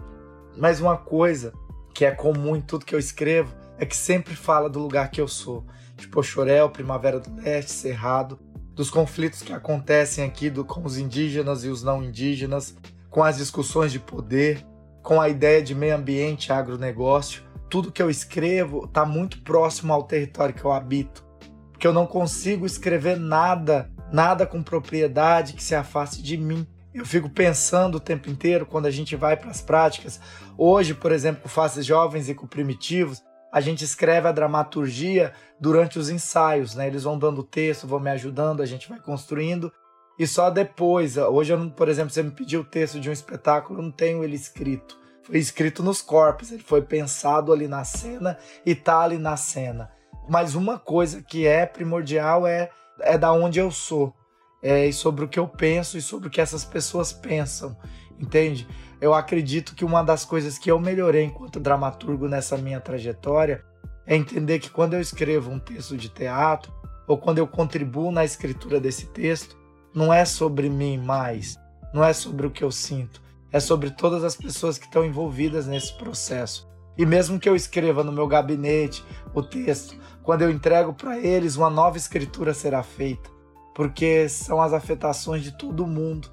Mas 0.58 0.82
uma 0.82 0.98
coisa 0.98 1.54
que 1.94 2.04
é 2.04 2.12
comum 2.12 2.58
em 2.58 2.62
tudo 2.62 2.86
que 2.86 2.94
eu 2.94 3.00
escrevo 3.00 3.56
é 3.78 3.86
que 3.86 3.96
sempre 3.96 4.36
fala 4.36 4.70
do 4.70 4.80
lugar 4.80 5.10
que 5.10 5.22
eu 5.22 5.28
sou. 5.28 5.66
Tipo, 5.96 6.22
Chorel, 6.22 6.70
Primavera 6.70 7.18
do 7.18 7.42
Leste, 7.42 7.72
Cerrado 7.72 8.38
dos 8.80 8.90
conflitos 8.90 9.42
que 9.42 9.52
acontecem 9.52 10.24
aqui 10.24 10.50
do, 10.50 10.64
com 10.64 10.86
os 10.86 10.98
indígenas 10.98 11.66
e 11.66 11.68
os 11.68 11.84
não 11.84 12.02
indígenas, 12.02 12.78
com 13.10 13.22
as 13.22 13.36
discussões 13.36 13.92
de 13.92 14.00
poder, 14.00 14.66
com 15.04 15.20
a 15.20 15.28
ideia 15.28 15.62
de 15.62 15.76
meio 15.76 15.98
ambiente 15.98 16.54
agronegócio. 16.54 17.44
Tudo 17.70 17.92
que 17.92 18.02
eu 18.02 18.10
escrevo 18.10 18.86
está 18.86 19.06
muito 19.06 19.42
próximo 19.42 19.92
ao 19.92 20.04
território 20.04 20.56
que 20.56 20.64
eu 20.64 20.72
habito, 20.72 21.26
porque 21.74 21.86
eu 21.86 21.92
não 21.92 22.08
consigo 22.08 22.66
escrever 22.66 23.20
nada, 23.20 23.92
nada 24.14 24.46
com 24.46 24.64
propriedade 24.64 25.56
que 25.56 25.64
se 25.64 25.76
afaste 25.76 26.24
de 26.24 26.38
mim. 26.38 26.66
Eu 26.94 27.06
fico 27.06 27.30
pensando 27.30 27.96
o 27.96 28.00
tempo 28.00 28.30
inteiro 28.30 28.66
quando 28.66 28.86
a 28.86 28.92
gente 28.92 29.14
vai 29.14 29.36
para 29.36 29.52
as 29.52 29.60
práticas. 29.60 30.22
Hoje, 30.58 30.94
por 30.94 31.12
exemplo, 31.12 31.42
com 31.42 31.50
Faces 31.50 31.86
Jovens 31.86 32.30
e 32.30 32.34
com 32.34 32.48
Primitivos, 32.48 33.22
a 33.51 33.60
gente 33.62 33.84
escreve 33.84 34.27
a 34.27 34.32
dramaturgia 34.32 35.34
durante 35.60 35.98
os 35.98 36.10
ensaios, 36.10 36.75
né? 36.75 36.88
Eles 36.88 37.03
vão 37.03 37.18
dando 37.18 37.44
texto, 37.44 37.88
vão 37.88 38.00
me 38.00 38.10
ajudando, 38.12 38.62
a 38.62 38.65
gente 38.65 38.88
vai 38.88 39.00
construindo. 39.00 39.72
E 40.18 40.27
só 40.27 40.50
depois, 40.50 41.18
hoje, 41.18 41.53
eu, 41.53 41.70
por 41.72 41.88
exemplo, 41.88 42.12
você 42.12 42.22
me 42.22 42.32
pediu 42.32 42.62
o 42.62 42.65
texto 42.65 43.00
de 43.00 43.10
um 43.10 43.13
espetáculo, 43.13 43.79
eu 43.79 43.84
não 43.84 43.91
tenho 43.91 44.24
ele 44.24 44.36
escrito. 44.36 45.00
Foi 45.24 45.38
escrito 45.38 45.82
nos 45.82 46.01
corpos, 46.01 46.51
ele 46.51 46.63
foi 46.63 46.82
pensado 46.82 47.53
ali 47.53 47.68
na 47.68 47.84
cena 47.84 48.38
e 48.65 48.75
tá 48.75 49.00
ali 49.00 49.18
na 49.18 49.38
cena. 49.38 49.91
Mas 50.27 50.56
uma 50.56 50.77
coisa 50.77 51.24
que 51.24 51.48
é 51.48 51.65
primordial 51.65 52.46
é, 52.46 52.70
é 53.00 53.18
da 53.18 53.32
onde 53.32 53.60
eu 53.60 53.72
sou, 53.72 54.13
é 54.62 54.91
sobre 54.91 55.25
o 55.25 55.27
que 55.27 55.39
eu 55.39 55.48
penso 55.48 55.98
e 55.98 56.01
sobre 56.01 56.27
o 56.27 56.32
que 56.32 56.41
essas 56.41 56.65
pessoas 56.65 57.13
pensam, 57.13 57.75
entende? 58.20 58.68
Eu 59.01 59.13
acredito 59.13 59.75
que 59.75 59.86
uma 59.86 60.03
das 60.03 60.25
coisas 60.25 60.58
que 60.58 60.70
eu 60.70 60.79
melhorei 60.79 61.24
enquanto 61.24 61.60
dramaturgo 61.60 62.27
nessa 62.27 62.58
minha 62.58 62.82
trajetória 62.82 63.63
é 64.06 64.15
entender 64.15 64.60
que 64.60 64.70
quando 64.70 64.94
eu 64.94 65.01
escrevo 65.01 65.51
um 65.51 65.60
texto 65.60 65.96
de 65.96 66.10
teatro 66.10 66.74
ou 67.08 67.18
quando 67.18 67.38
eu 67.38 67.48
contribuo 67.48 68.12
na 68.12 68.25
escritura 68.25 68.79
desse 68.79 69.08
texto, 69.08 69.58
não 69.94 70.13
é 70.13 70.25
sobre 70.25 70.70
mim 70.70 70.98
mais, 70.98 71.58
não 71.94 72.03
é 72.03 72.12
sobre 72.13 72.46
o 72.46 72.51
que 72.51 72.63
eu 72.63 72.72
sinto, 72.72 73.22
é 73.51 73.60
sobre 73.60 73.91
todas 73.91 74.24
as 74.24 74.36
pessoas 74.36 74.77
que 74.77 74.86
estão 74.86 75.06
envolvidas 75.06 75.65
nesse 75.65 75.94
processo. 75.98 76.68
E 76.98 77.06
mesmo 77.06 77.39
que 77.39 77.48
eu 77.48 77.56
escreva 77.56 78.03
no 78.03 78.12
meu 78.12 78.27
gabinete 78.27 79.03
o 79.34 79.41
texto, 79.41 79.96
quando 80.22 80.41
eu 80.41 80.51
entrego 80.51 80.94
para 80.94 81.18
eles, 81.18 81.56
uma 81.56 81.70
nova 81.70 81.98
escritura 81.98 82.53
será 82.53 82.84
feita, 82.84 83.29
porque 83.74 84.27
são 84.27 84.62
as 84.62 84.74
afetações 84.74 85.41
de 85.41 85.58
todo 85.58 85.88
mundo 85.88 86.29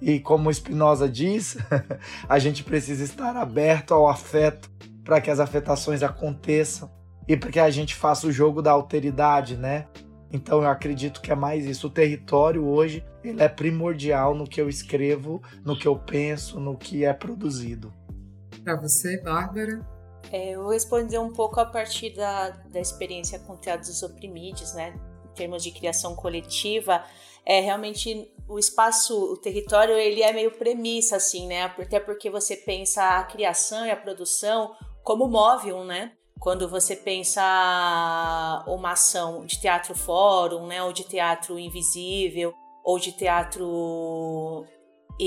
e 0.00 0.18
como 0.18 0.52
Spinoza 0.52 1.08
diz, 1.08 1.58
a 2.28 2.38
gente 2.38 2.64
precisa 2.64 3.04
estar 3.04 3.36
aberto 3.36 3.92
ao 3.92 4.08
afeto 4.08 4.70
para 5.04 5.20
que 5.20 5.30
as 5.30 5.40
afetações 5.40 6.02
aconteçam 6.02 6.90
e 7.28 7.36
para 7.36 7.50
que 7.50 7.60
a 7.60 7.70
gente 7.70 7.94
faça 7.94 8.26
o 8.26 8.32
jogo 8.32 8.62
da 8.62 8.70
alteridade, 8.70 9.56
né? 9.56 9.86
Então 10.32 10.62
eu 10.62 10.68
acredito 10.68 11.20
que 11.20 11.32
é 11.32 11.34
mais 11.34 11.66
isso. 11.66 11.88
O 11.88 11.90
território 11.90 12.64
hoje 12.64 13.04
ele 13.22 13.42
é 13.42 13.48
primordial 13.48 14.34
no 14.34 14.46
que 14.46 14.60
eu 14.60 14.68
escrevo, 14.68 15.42
no 15.64 15.76
que 15.76 15.86
eu 15.86 15.98
penso, 15.98 16.58
no 16.60 16.76
que 16.76 17.04
é 17.04 17.12
produzido. 17.12 17.92
Para 18.64 18.76
você, 18.76 19.20
Bárbara? 19.22 19.84
É, 20.30 20.54
eu 20.54 20.62
vou 20.62 20.72
responder 20.72 21.18
um 21.18 21.32
pouco 21.32 21.58
a 21.60 21.66
partir 21.66 22.14
da, 22.14 22.50
da 22.50 22.80
experiência 22.80 23.38
com 23.40 23.56
teatros 23.56 24.02
oprimidos, 24.02 24.74
né? 24.74 24.94
Em 25.30 25.34
termos 25.34 25.62
de 25.62 25.70
criação 25.70 26.14
coletiva, 26.14 27.04
é 27.44 27.60
realmente 27.60 28.30
o 28.48 28.58
espaço, 28.58 29.32
o 29.32 29.36
território, 29.36 29.96
ele 29.96 30.22
é 30.22 30.32
meio 30.32 30.50
premissa, 30.52 31.16
assim, 31.16 31.46
né? 31.46 31.64
Até 31.64 31.98
porque 31.98 32.28
você 32.28 32.56
pensa 32.56 33.18
a 33.18 33.24
criação 33.24 33.86
e 33.86 33.90
a 33.90 33.96
produção 33.96 34.74
como 35.02 35.28
móvel, 35.28 35.84
né? 35.84 36.12
Quando 36.38 36.68
você 36.68 36.96
pensa 36.96 37.42
uma 38.66 38.92
ação 38.92 39.44
de 39.44 39.60
teatro 39.60 39.94
fórum, 39.94 40.66
né? 40.66 40.82
Ou 40.82 40.92
de 40.92 41.04
teatro 41.04 41.58
invisível, 41.58 42.54
ou 42.84 42.98
de 42.98 43.12
teatro 43.12 44.66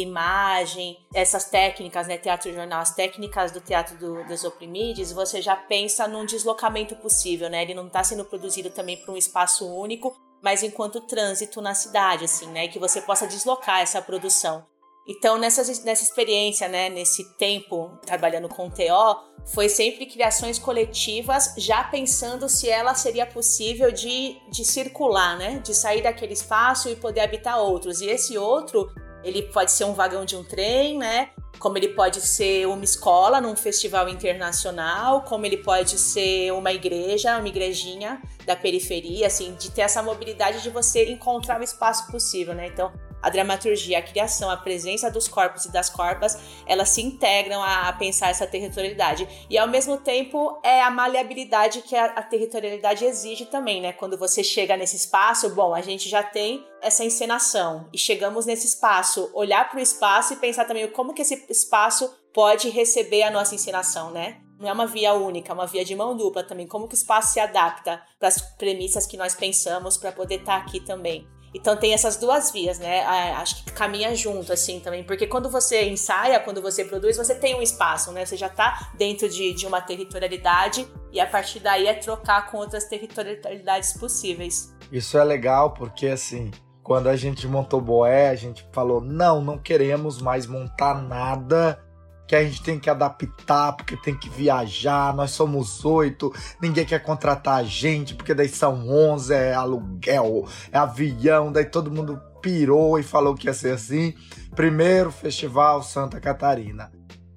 imagem, 0.01 0.97
essas 1.13 1.45
técnicas, 1.45 2.07
né, 2.07 2.17
teatro 2.17 2.53
jornal, 2.53 2.81
as 2.81 2.95
técnicas 2.95 3.51
do 3.51 3.61
teatro 3.61 3.97
do, 3.97 4.23
dos 4.25 4.43
oprimidos, 4.43 5.11
você 5.11 5.41
já 5.41 5.55
pensa 5.55 6.07
num 6.07 6.25
deslocamento 6.25 6.95
possível, 6.95 7.49
né? 7.49 7.61
Ele 7.61 7.73
não 7.73 7.87
está 7.87 8.03
sendo 8.03 8.25
produzido 8.25 8.69
também 8.69 8.97
para 8.97 9.13
um 9.13 9.17
espaço 9.17 9.67
único, 9.67 10.15
mas 10.41 10.63
enquanto 10.63 11.01
trânsito 11.01 11.61
na 11.61 11.73
cidade, 11.73 12.25
assim, 12.25 12.47
né? 12.47 12.67
Que 12.67 12.79
você 12.79 13.01
possa 13.01 13.27
deslocar 13.27 13.81
essa 13.81 14.01
produção. 14.01 14.65
Então, 15.05 15.37
nessa, 15.37 15.61
nessa 15.83 16.03
experiência, 16.03 16.67
né, 16.69 16.89
nesse 16.89 17.25
tempo 17.37 17.91
trabalhando 18.05 18.47
com 18.47 18.69
TO, 18.69 19.33
foi 19.53 19.67
sempre 19.67 20.05
criações 20.05 20.57
coletivas, 20.57 21.53
já 21.57 21.83
pensando 21.83 22.47
se 22.47 22.69
ela 22.69 22.95
seria 22.95 23.25
possível 23.25 23.91
de, 23.91 24.37
de 24.49 24.63
circular, 24.63 25.37
né, 25.37 25.59
de 25.59 25.73
sair 25.73 26.01
daquele 26.01 26.31
espaço 26.31 26.87
e 26.87 26.95
poder 26.95 27.19
habitar 27.19 27.59
outros. 27.59 27.99
E 27.99 28.07
esse 28.07 28.37
outro, 28.37 28.89
ele 29.23 29.43
pode 29.43 29.71
ser 29.71 29.85
um 29.85 29.93
vagão 29.93 30.25
de 30.25 30.35
um 30.35 30.43
trem, 30.43 30.97
né, 30.97 31.29
como 31.59 31.77
ele 31.77 31.89
pode 31.89 32.19
ser 32.19 32.67
uma 32.67 32.83
escola 32.83 33.39
num 33.39 33.55
festival 33.55 34.09
internacional, 34.09 35.21
como 35.21 35.45
ele 35.45 35.57
pode 35.57 35.97
ser 35.97 36.51
uma 36.51 36.73
igreja, 36.73 37.37
uma 37.37 37.47
igrejinha 37.47 38.21
da 38.45 38.55
periferia, 38.55 39.27
assim, 39.27 39.55
de 39.55 39.71
ter 39.71 39.81
essa 39.81 40.03
mobilidade 40.03 40.61
de 40.61 40.69
você 40.69 41.09
encontrar 41.09 41.61
o 41.61 41.63
espaço 41.63 42.11
possível, 42.11 42.53
né? 42.53 42.67
Então, 42.67 42.91
a 43.23 43.29
dramaturgia, 43.29 43.99
a 43.99 44.01
criação, 44.01 44.49
a 44.49 44.57
presença 44.57 45.09
dos 45.09 45.29
corpos 45.29 45.63
e 45.63 45.71
das 45.71 45.89
corpas, 45.89 46.37
elas 46.67 46.89
se 46.89 47.01
integram 47.01 47.63
a, 47.63 47.93
pensar 47.93 48.29
essa 48.29 48.45
territorialidade. 48.45 49.27
E 49.49 49.57
ao 49.57 49.67
mesmo 49.67 49.97
tempo 49.97 50.59
é 50.61 50.83
a 50.83 50.91
maleabilidade 50.91 51.81
que 51.83 51.95
a, 51.95 52.05
a 52.05 52.21
territorialidade 52.21 53.05
exige 53.05 53.45
também, 53.45 53.81
né? 53.81 53.93
Quando 53.93 54.17
você 54.17 54.43
chega 54.43 54.75
nesse 54.75 54.97
espaço, 54.97 55.49
bom, 55.51 55.73
a 55.73 55.81
gente 55.81 56.09
já 56.09 56.21
tem 56.21 56.67
essa 56.81 57.05
encenação 57.05 57.87
e 57.93 57.97
chegamos 57.97 58.45
nesse 58.45 58.67
espaço, 58.67 59.31
olhar 59.33 59.69
para 59.69 59.79
o 59.79 59.81
espaço 59.81 60.33
e 60.33 60.37
pensar 60.37 60.65
também 60.65 60.85
como 60.89 61.13
que 61.13 61.21
esse 61.21 61.45
espaço 61.49 62.13
pode 62.33 62.69
receber 62.69 63.23
a 63.23 63.31
nossa 63.31 63.55
encenação, 63.55 64.11
né? 64.11 64.41
Não 64.59 64.67
é 64.67 64.73
uma 64.73 64.87
via 64.87 65.13
única, 65.13 65.51
é 65.51 65.53
uma 65.53 65.67
via 65.67 65.85
de 65.85 65.95
mão 65.95 66.15
dupla 66.15 66.43
também. 66.43 66.67
Como 66.67 66.87
que 66.87 66.93
o 66.93 66.97
espaço 66.97 67.33
se 67.33 67.39
adapta 67.39 68.01
para 68.19 68.27
as 68.27 68.41
premissas 68.57 69.05
que 69.05 69.17
nós 69.17 69.35
pensamos 69.35 69.97
para 69.97 70.11
poder 70.11 70.39
estar 70.39 70.59
tá 70.59 70.65
aqui 70.65 70.79
também. 70.79 71.27
Então 71.53 71.75
tem 71.75 71.93
essas 71.93 72.17
duas 72.17 72.51
vias, 72.51 72.79
né? 72.79 73.01
Acho 73.35 73.63
que 73.63 73.71
caminha 73.71 74.15
junto, 74.15 74.51
assim, 74.51 74.79
também. 74.79 75.03
Porque 75.03 75.27
quando 75.27 75.49
você 75.49 75.87
ensaia, 75.89 76.39
quando 76.39 76.61
você 76.61 76.83
produz, 76.83 77.15
você 77.15 77.35
tem 77.35 77.55
um 77.55 77.61
espaço, 77.61 78.11
né? 78.11 78.25
Você 78.25 78.35
já 78.35 78.49
tá 78.49 78.91
dentro 78.97 79.29
de, 79.29 79.53
de 79.53 79.65
uma 79.67 79.81
territorialidade 79.81 80.87
e 81.11 81.19
a 81.19 81.27
partir 81.27 81.59
daí 81.59 81.87
é 81.87 81.93
trocar 81.93 82.49
com 82.49 82.57
outras 82.57 82.85
territorialidades 82.85 83.93
possíveis. 83.93 84.75
Isso 84.91 85.17
é 85.17 85.23
legal 85.23 85.71
porque, 85.71 86.07
assim, 86.07 86.49
quando 86.81 87.07
a 87.07 87.15
gente 87.15 87.47
montou 87.47 87.79
Boé, 87.79 88.29
a 88.29 88.35
gente 88.35 88.67
falou: 88.71 88.99
não, 88.99 89.41
não 89.41 89.57
queremos 89.57 90.21
mais 90.21 90.47
montar 90.47 90.95
nada 90.95 91.79
que 92.27 92.35
a 92.35 92.43
gente 92.43 92.63
tem 92.63 92.79
que 92.79 92.89
adaptar, 92.89 93.73
porque 93.73 93.97
tem 93.97 94.17
que 94.17 94.29
viajar, 94.29 95.13
nós 95.13 95.31
somos 95.31 95.83
oito, 95.83 96.33
ninguém 96.61 96.85
quer 96.85 96.99
contratar 96.99 97.59
a 97.59 97.63
gente, 97.63 98.15
porque 98.15 98.33
daí 98.33 98.47
são 98.47 98.87
onze, 98.89 99.33
é 99.33 99.53
aluguel, 99.53 100.47
é 100.71 100.77
avião, 100.77 101.51
daí 101.51 101.65
todo 101.65 101.91
mundo 101.91 102.21
pirou 102.41 102.99
e 102.99 103.03
falou 103.03 103.35
que 103.35 103.47
ia 103.47 103.53
ser 103.53 103.73
assim. 103.73 104.13
Primeiro 104.55 105.11
Festival 105.11 105.81
Santa 105.81 106.19
Catarina. 106.19 106.91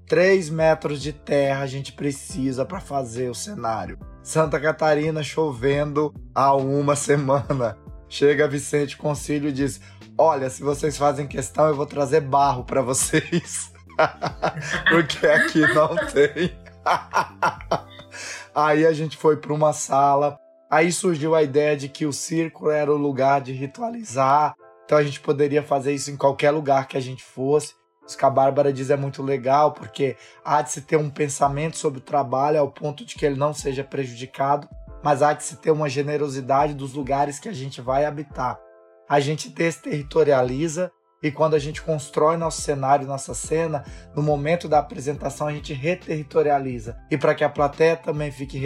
Três 0.06 0.48
metros 0.48 1.02
de 1.02 1.12
terra 1.12 1.62
a 1.62 1.66
gente 1.66 1.92
precisa 1.92 2.64
para 2.64 2.80
fazer 2.80 3.28
o 3.28 3.34
cenário. 3.34 3.98
Santa 4.22 4.58
Catarina 4.60 5.22
chovendo 5.22 6.14
há 6.34 6.54
uma 6.54 6.94
semana. 6.96 7.76
Chega 8.08 8.46
Vicente 8.46 8.96
Concílio 8.96 9.48
e 9.48 9.52
diz: 9.52 9.80
Olha, 10.16 10.48
se 10.48 10.62
vocês 10.62 10.96
fazem 10.96 11.26
questão, 11.26 11.66
eu 11.66 11.74
vou 11.74 11.86
trazer 11.86 12.20
barro 12.20 12.64
para 12.64 12.82
vocês. 12.82 13.72
Porque 14.88 15.26
aqui 15.26 15.60
não 15.74 15.96
tem. 16.06 16.56
Aí 18.54 18.86
a 18.86 18.92
gente 18.92 19.16
foi 19.16 19.36
para 19.36 19.52
uma 19.52 19.72
sala. 19.72 20.38
Aí 20.70 20.90
surgiu 20.90 21.34
a 21.34 21.42
ideia 21.42 21.76
de 21.76 21.88
que 21.88 22.06
o 22.06 22.12
círculo 22.12 22.70
era 22.70 22.92
o 22.92 22.96
lugar 22.96 23.40
de 23.40 23.52
ritualizar. 23.52 24.54
Então 24.84 24.98
a 24.98 25.02
gente 25.02 25.20
poderia 25.20 25.62
fazer 25.62 25.92
isso 25.92 26.10
em 26.10 26.16
qualquer 26.16 26.50
lugar 26.50 26.88
que 26.88 26.96
a 26.96 27.00
gente 27.00 27.22
fosse. 27.22 27.74
Isso 28.06 28.16
que 28.16 28.24
a 28.24 28.30
Bárbara 28.30 28.72
diz 28.72 28.88
é 28.88 28.96
muito 28.96 29.22
legal, 29.22 29.72
porque 29.72 30.16
há 30.44 30.62
de 30.62 30.70
se 30.70 30.82
ter 30.82 30.96
um 30.96 31.10
pensamento 31.10 31.76
sobre 31.76 31.98
o 31.98 32.02
trabalho 32.02 32.60
ao 32.60 32.70
ponto 32.70 33.04
de 33.04 33.16
que 33.16 33.26
ele 33.26 33.36
não 33.36 33.52
seja 33.52 33.82
prejudicado, 33.82 34.68
mas 35.02 35.22
há 35.22 35.32
de 35.32 35.42
se 35.42 35.56
ter 35.56 35.72
uma 35.72 35.88
generosidade 35.88 36.72
dos 36.72 36.94
lugares 36.94 37.40
que 37.40 37.48
a 37.48 37.52
gente 37.52 37.80
vai 37.80 38.04
habitar. 38.04 38.60
A 39.08 39.18
gente 39.18 39.48
desterritorializa 39.48 40.92
e 41.26 41.32
quando 41.32 41.54
a 41.54 41.58
gente 41.58 41.82
constrói 41.82 42.36
nosso 42.36 42.62
cenário, 42.62 43.04
nossa 43.04 43.34
cena, 43.34 43.84
no 44.14 44.22
momento 44.22 44.68
da 44.68 44.78
apresentação 44.78 45.48
a 45.48 45.52
gente 45.52 45.72
reterritorializa. 45.72 46.96
E 47.10 47.18
para 47.18 47.34
que 47.34 47.42
a 47.42 47.48
plateia 47.48 47.96
também 47.96 48.30
fique 48.30 48.62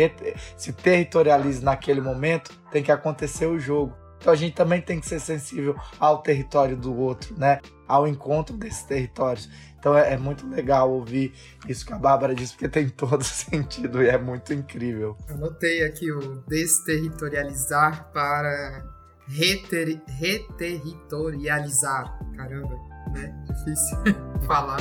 se 0.59 0.71
territorialize 0.73 1.65
naquele 1.65 2.03
momento, 2.03 2.53
tem 2.71 2.83
que 2.83 2.93
acontecer 2.93 3.47
o 3.47 3.59
jogo. 3.59 3.97
Então 4.19 4.31
a 4.31 4.37
gente 4.37 4.55
também 4.55 4.83
tem 4.83 5.01
que 5.01 5.07
ser 5.07 5.21
sensível 5.21 5.75
ao 5.99 6.19
território 6.19 6.77
do 6.77 6.95
outro, 6.95 7.35
né? 7.39 7.61
Ao 7.89 8.07
encontro 8.07 8.55
desses 8.55 8.83
territórios. 8.83 9.49
Então 9.79 9.97
é, 9.97 10.13
é 10.13 10.19
muito 10.19 10.47
legal 10.47 10.93
ouvir 10.93 11.33
isso 11.67 11.87
que 11.87 11.95
a 11.95 11.99
Bárbara 11.99 12.35
disse, 12.35 12.53
porque 12.53 12.69
tem 12.69 12.91
todo 12.91 13.25
sentido 13.25 14.03
e 14.03 14.09
é 14.09 14.19
muito 14.19 14.53
incrível. 14.53 15.17
Anotei 15.31 15.83
aqui 15.83 16.13
o 16.13 16.43
desterritorializar 16.47 18.13
para 18.13 19.00
reter, 19.31 20.03
reterritorializar. 20.07 22.19
Caramba, 22.37 22.77
né? 23.13 23.35
Difícil 23.47 23.99
falar. 24.47 24.81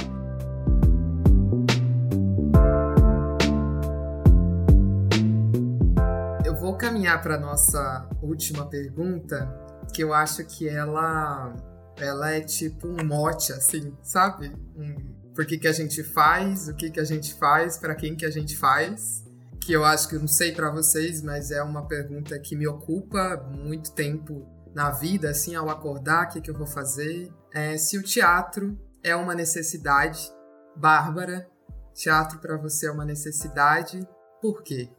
Eu 6.46 6.56
vou 6.56 6.75
caminhar 6.75 7.22
para 7.22 7.38
nossa 7.38 8.10
última 8.22 8.65
pergunta, 8.65 9.53
que 9.94 10.03
eu 10.03 10.13
acho 10.13 10.44
que 10.46 10.68
ela 10.68 11.56
ela 11.98 12.32
é 12.32 12.39
tipo 12.39 12.88
um 12.88 13.06
mote 13.06 13.51
assim, 13.51 13.94
sabe? 14.01 14.56
Um, 14.75 14.96
por 15.36 15.46
que, 15.46 15.58
que 15.58 15.68
a 15.68 15.74
gente 15.74 16.01
faz, 16.01 16.70
o 16.70 16.74
que, 16.74 16.89
que 16.89 17.00
a 17.00 17.03
gente 17.03 17.34
faz, 17.34 17.77
para 17.77 17.94
quem 17.94 18.15
que 18.15 18.25
a 18.25 18.32
gente 18.32 18.58
faz 18.58 19.29
que 19.60 19.74
eu 19.74 19.84
acho 19.84 20.08
que 20.08 20.15
eu 20.15 20.19
não 20.19 20.28
sei 20.28 20.52
para 20.52 20.72
vocês, 20.72 21.22
mas 21.22 21.52
é 21.52 21.62
uma 21.62 21.88
pergunta 21.88 22.39
que 22.39 22.56
me 22.56 22.67
ocupa 22.67 23.38
muito 23.52 23.91
tempo 23.93 24.48
na 24.74 24.91
vida, 24.91 25.30
assim, 25.30 25.56
ao 25.56 25.69
acordar, 25.69 26.26
o 26.26 26.30
que, 26.30 26.41
que 26.41 26.50
eu 26.50 26.58
vou 26.58 26.67
fazer? 26.67 27.32
É, 27.54 27.78
se 27.78 27.98
o 27.98 28.04
teatro 28.04 28.78
é 29.04 29.15
uma 29.15 29.34
necessidade, 29.34 30.32
Bárbara, 30.76 31.50
teatro 31.93 32.39
para 32.39 32.58
você 32.58 32.88
é 32.88 32.91
uma 32.91 33.06
necessidade, 33.06 34.00
por 34.41 34.63
quê? 34.63 34.89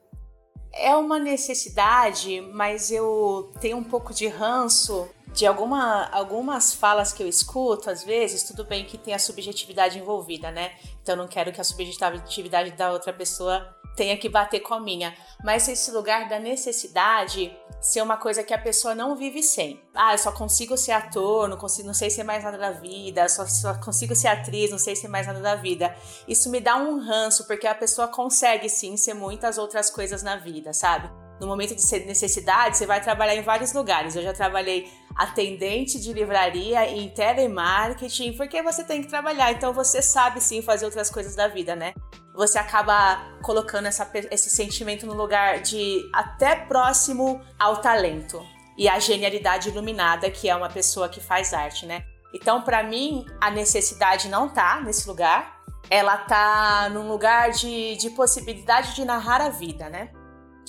É 0.73 0.95
uma 0.95 1.19
necessidade, 1.19 2.41
mas 2.53 2.91
eu 2.91 3.53
tenho 3.61 3.77
um 3.77 3.85
pouco 3.85 4.15
de 4.15 4.29
ranço 4.29 5.09
de 5.33 5.47
alguma, 5.47 6.07
algumas 6.11 6.75
falas 6.75 7.13
que 7.13 7.23
eu 7.23 7.29
escuto, 7.29 7.91
às 7.91 8.05
vezes, 8.05 8.43
tudo 8.43 8.65
bem 8.65 8.85
que 8.85 8.99
tem 8.99 9.15
a 9.15 9.19
subjetividade 9.19 9.99
envolvida, 9.99 10.51
né? 10.51 10.73
Então 11.03 11.17
não 11.17 11.29
quero 11.29 11.53
que 11.53 11.61
a 11.61 11.65
subjetividade 11.65 12.73
da 12.73 12.93
outra 12.93 13.13
pessoa 13.13 13.77
tenha 13.97 14.17
que 14.17 14.29
bater 14.29 14.61
com 14.61 14.75
a 14.75 14.81
minha. 14.81 15.15
Mas 15.43 15.69
esse 15.69 15.91
lugar 15.91 16.29
da 16.29 16.39
necessidade 16.39 17.57
ser 17.81 18.03
uma 18.03 18.17
coisa 18.17 18.43
que 18.43 18.53
a 18.53 18.59
pessoa 18.59 18.95
não 18.95 19.17
vive 19.17 19.43
sem. 19.43 19.83
Ah, 19.95 20.13
eu 20.13 20.19
só 20.19 20.33
consigo 20.33 20.77
ser 20.77 20.93
ator, 20.93 21.49
não, 21.49 21.57
consigo, 21.57 21.87
não 21.87 21.95
sei 21.95 22.11
ser 22.11 22.25
mais 22.25 22.45
nada 22.45 22.59
da 22.59 22.73
vida, 22.73 23.29
só, 23.29 23.47
só 23.47 23.75
consigo 23.75 24.15
ser 24.15 24.29
atriz, 24.29 24.71
não 24.71 24.79
sei 24.79 24.95
ser 24.95 25.09
mais 25.09 25.27
nada 25.27 25.41
da 25.41 25.55
vida. 25.55 25.95
Isso 26.29 26.51
me 26.51 26.61
dá 26.61 26.77
um 26.77 27.01
ranço, 27.01 27.47
porque 27.47 27.67
a 27.67 27.75
pessoa 27.75 28.09
consegue 28.09 28.69
sim 28.69 28.97
ser 28.97 29.15
muitas 29.15 29.57
outras 29.59 29.91
coisas 29.91 30.23
na 30.23 30.37
vida, 30.37 30.73
sabe? 30.73 31.11
No 31.41 31.47
momento 31.47 31.75
de 31.75 31.99
necessidade, 32.07 32.77
você 32.77 32.87
vai 32.87 33.01
trabalhar 33.01 33.35
em 33.35 33.43
vários 33.43 33.73
lugares. 33.73 34.15
Eu 34.15 34.23
já 34.23 34.33
trabalhei 34.33 34.93
atendente 35.17 35.99
de 35.99 36.13
livraria 36.13 36.87
em 36.91 37.09
telemarketing, 37.09 38.35
porque 38.35 38.63
você 38.63 38.85
tem 38.85 39.03
que 39.03 39.09
trabalhar, 39.09 39.51
então 39.51 39.73
você 39.73 40.03
sabe 40.03 40.41
sim 40.41 40.61
fazer 40.61 40.85
outras 40.85 41.11
coisas 41.11 41.35
da 41.35 41.49
vida, 41.49 41.75
né? 41.75 41.95
Você 42.35 42.59
acaba 42.59 43.21
colocando 43.43 43.87
essa, 43.87 44.09
esse 44.31 44.51
sentimento 44.51 45.07
no 45.07 45.15
lugar 45.15 45.61
de 45.61 46.03
até 46.13 46.55
próximo 46.55 47.41
ao 47.59 47.79
talento 47.79 48.41
e 48.77 48.89
à 48.89 48.99
genialidade 48.99 49.71
iluminada, 49.71 50.31
que 50.31 50.49
é 50.49 50.55
uma 50.55 50.69
pessoa 50.69 51.09
que 51.09 51.21
faz 51.21 51.55
arte, 51.55 51.87
né? 51.87 52.05
Então, 52.33 52.63
para 52.63 52.83
mim, 52.83 53.27
a 53.41 53.51
necessidade 53.51 54.29
não 54.29 54.49
tá 54.49 54.81
nesse 54.81 55.09
lugar. 55.09 55.61
Ela 55.89 56.17
tá 56.19 56.89
num 56.91 57.09
lugar 57.09 57.51
de, 57.51 57.97
de 57.97 58.11
possibilidade 58.11 58.95
de 58.95 59.05
narrar 59.05 59.41
a 59.41 59.49
vida, 59.49 59.89
né? 59.89 60.11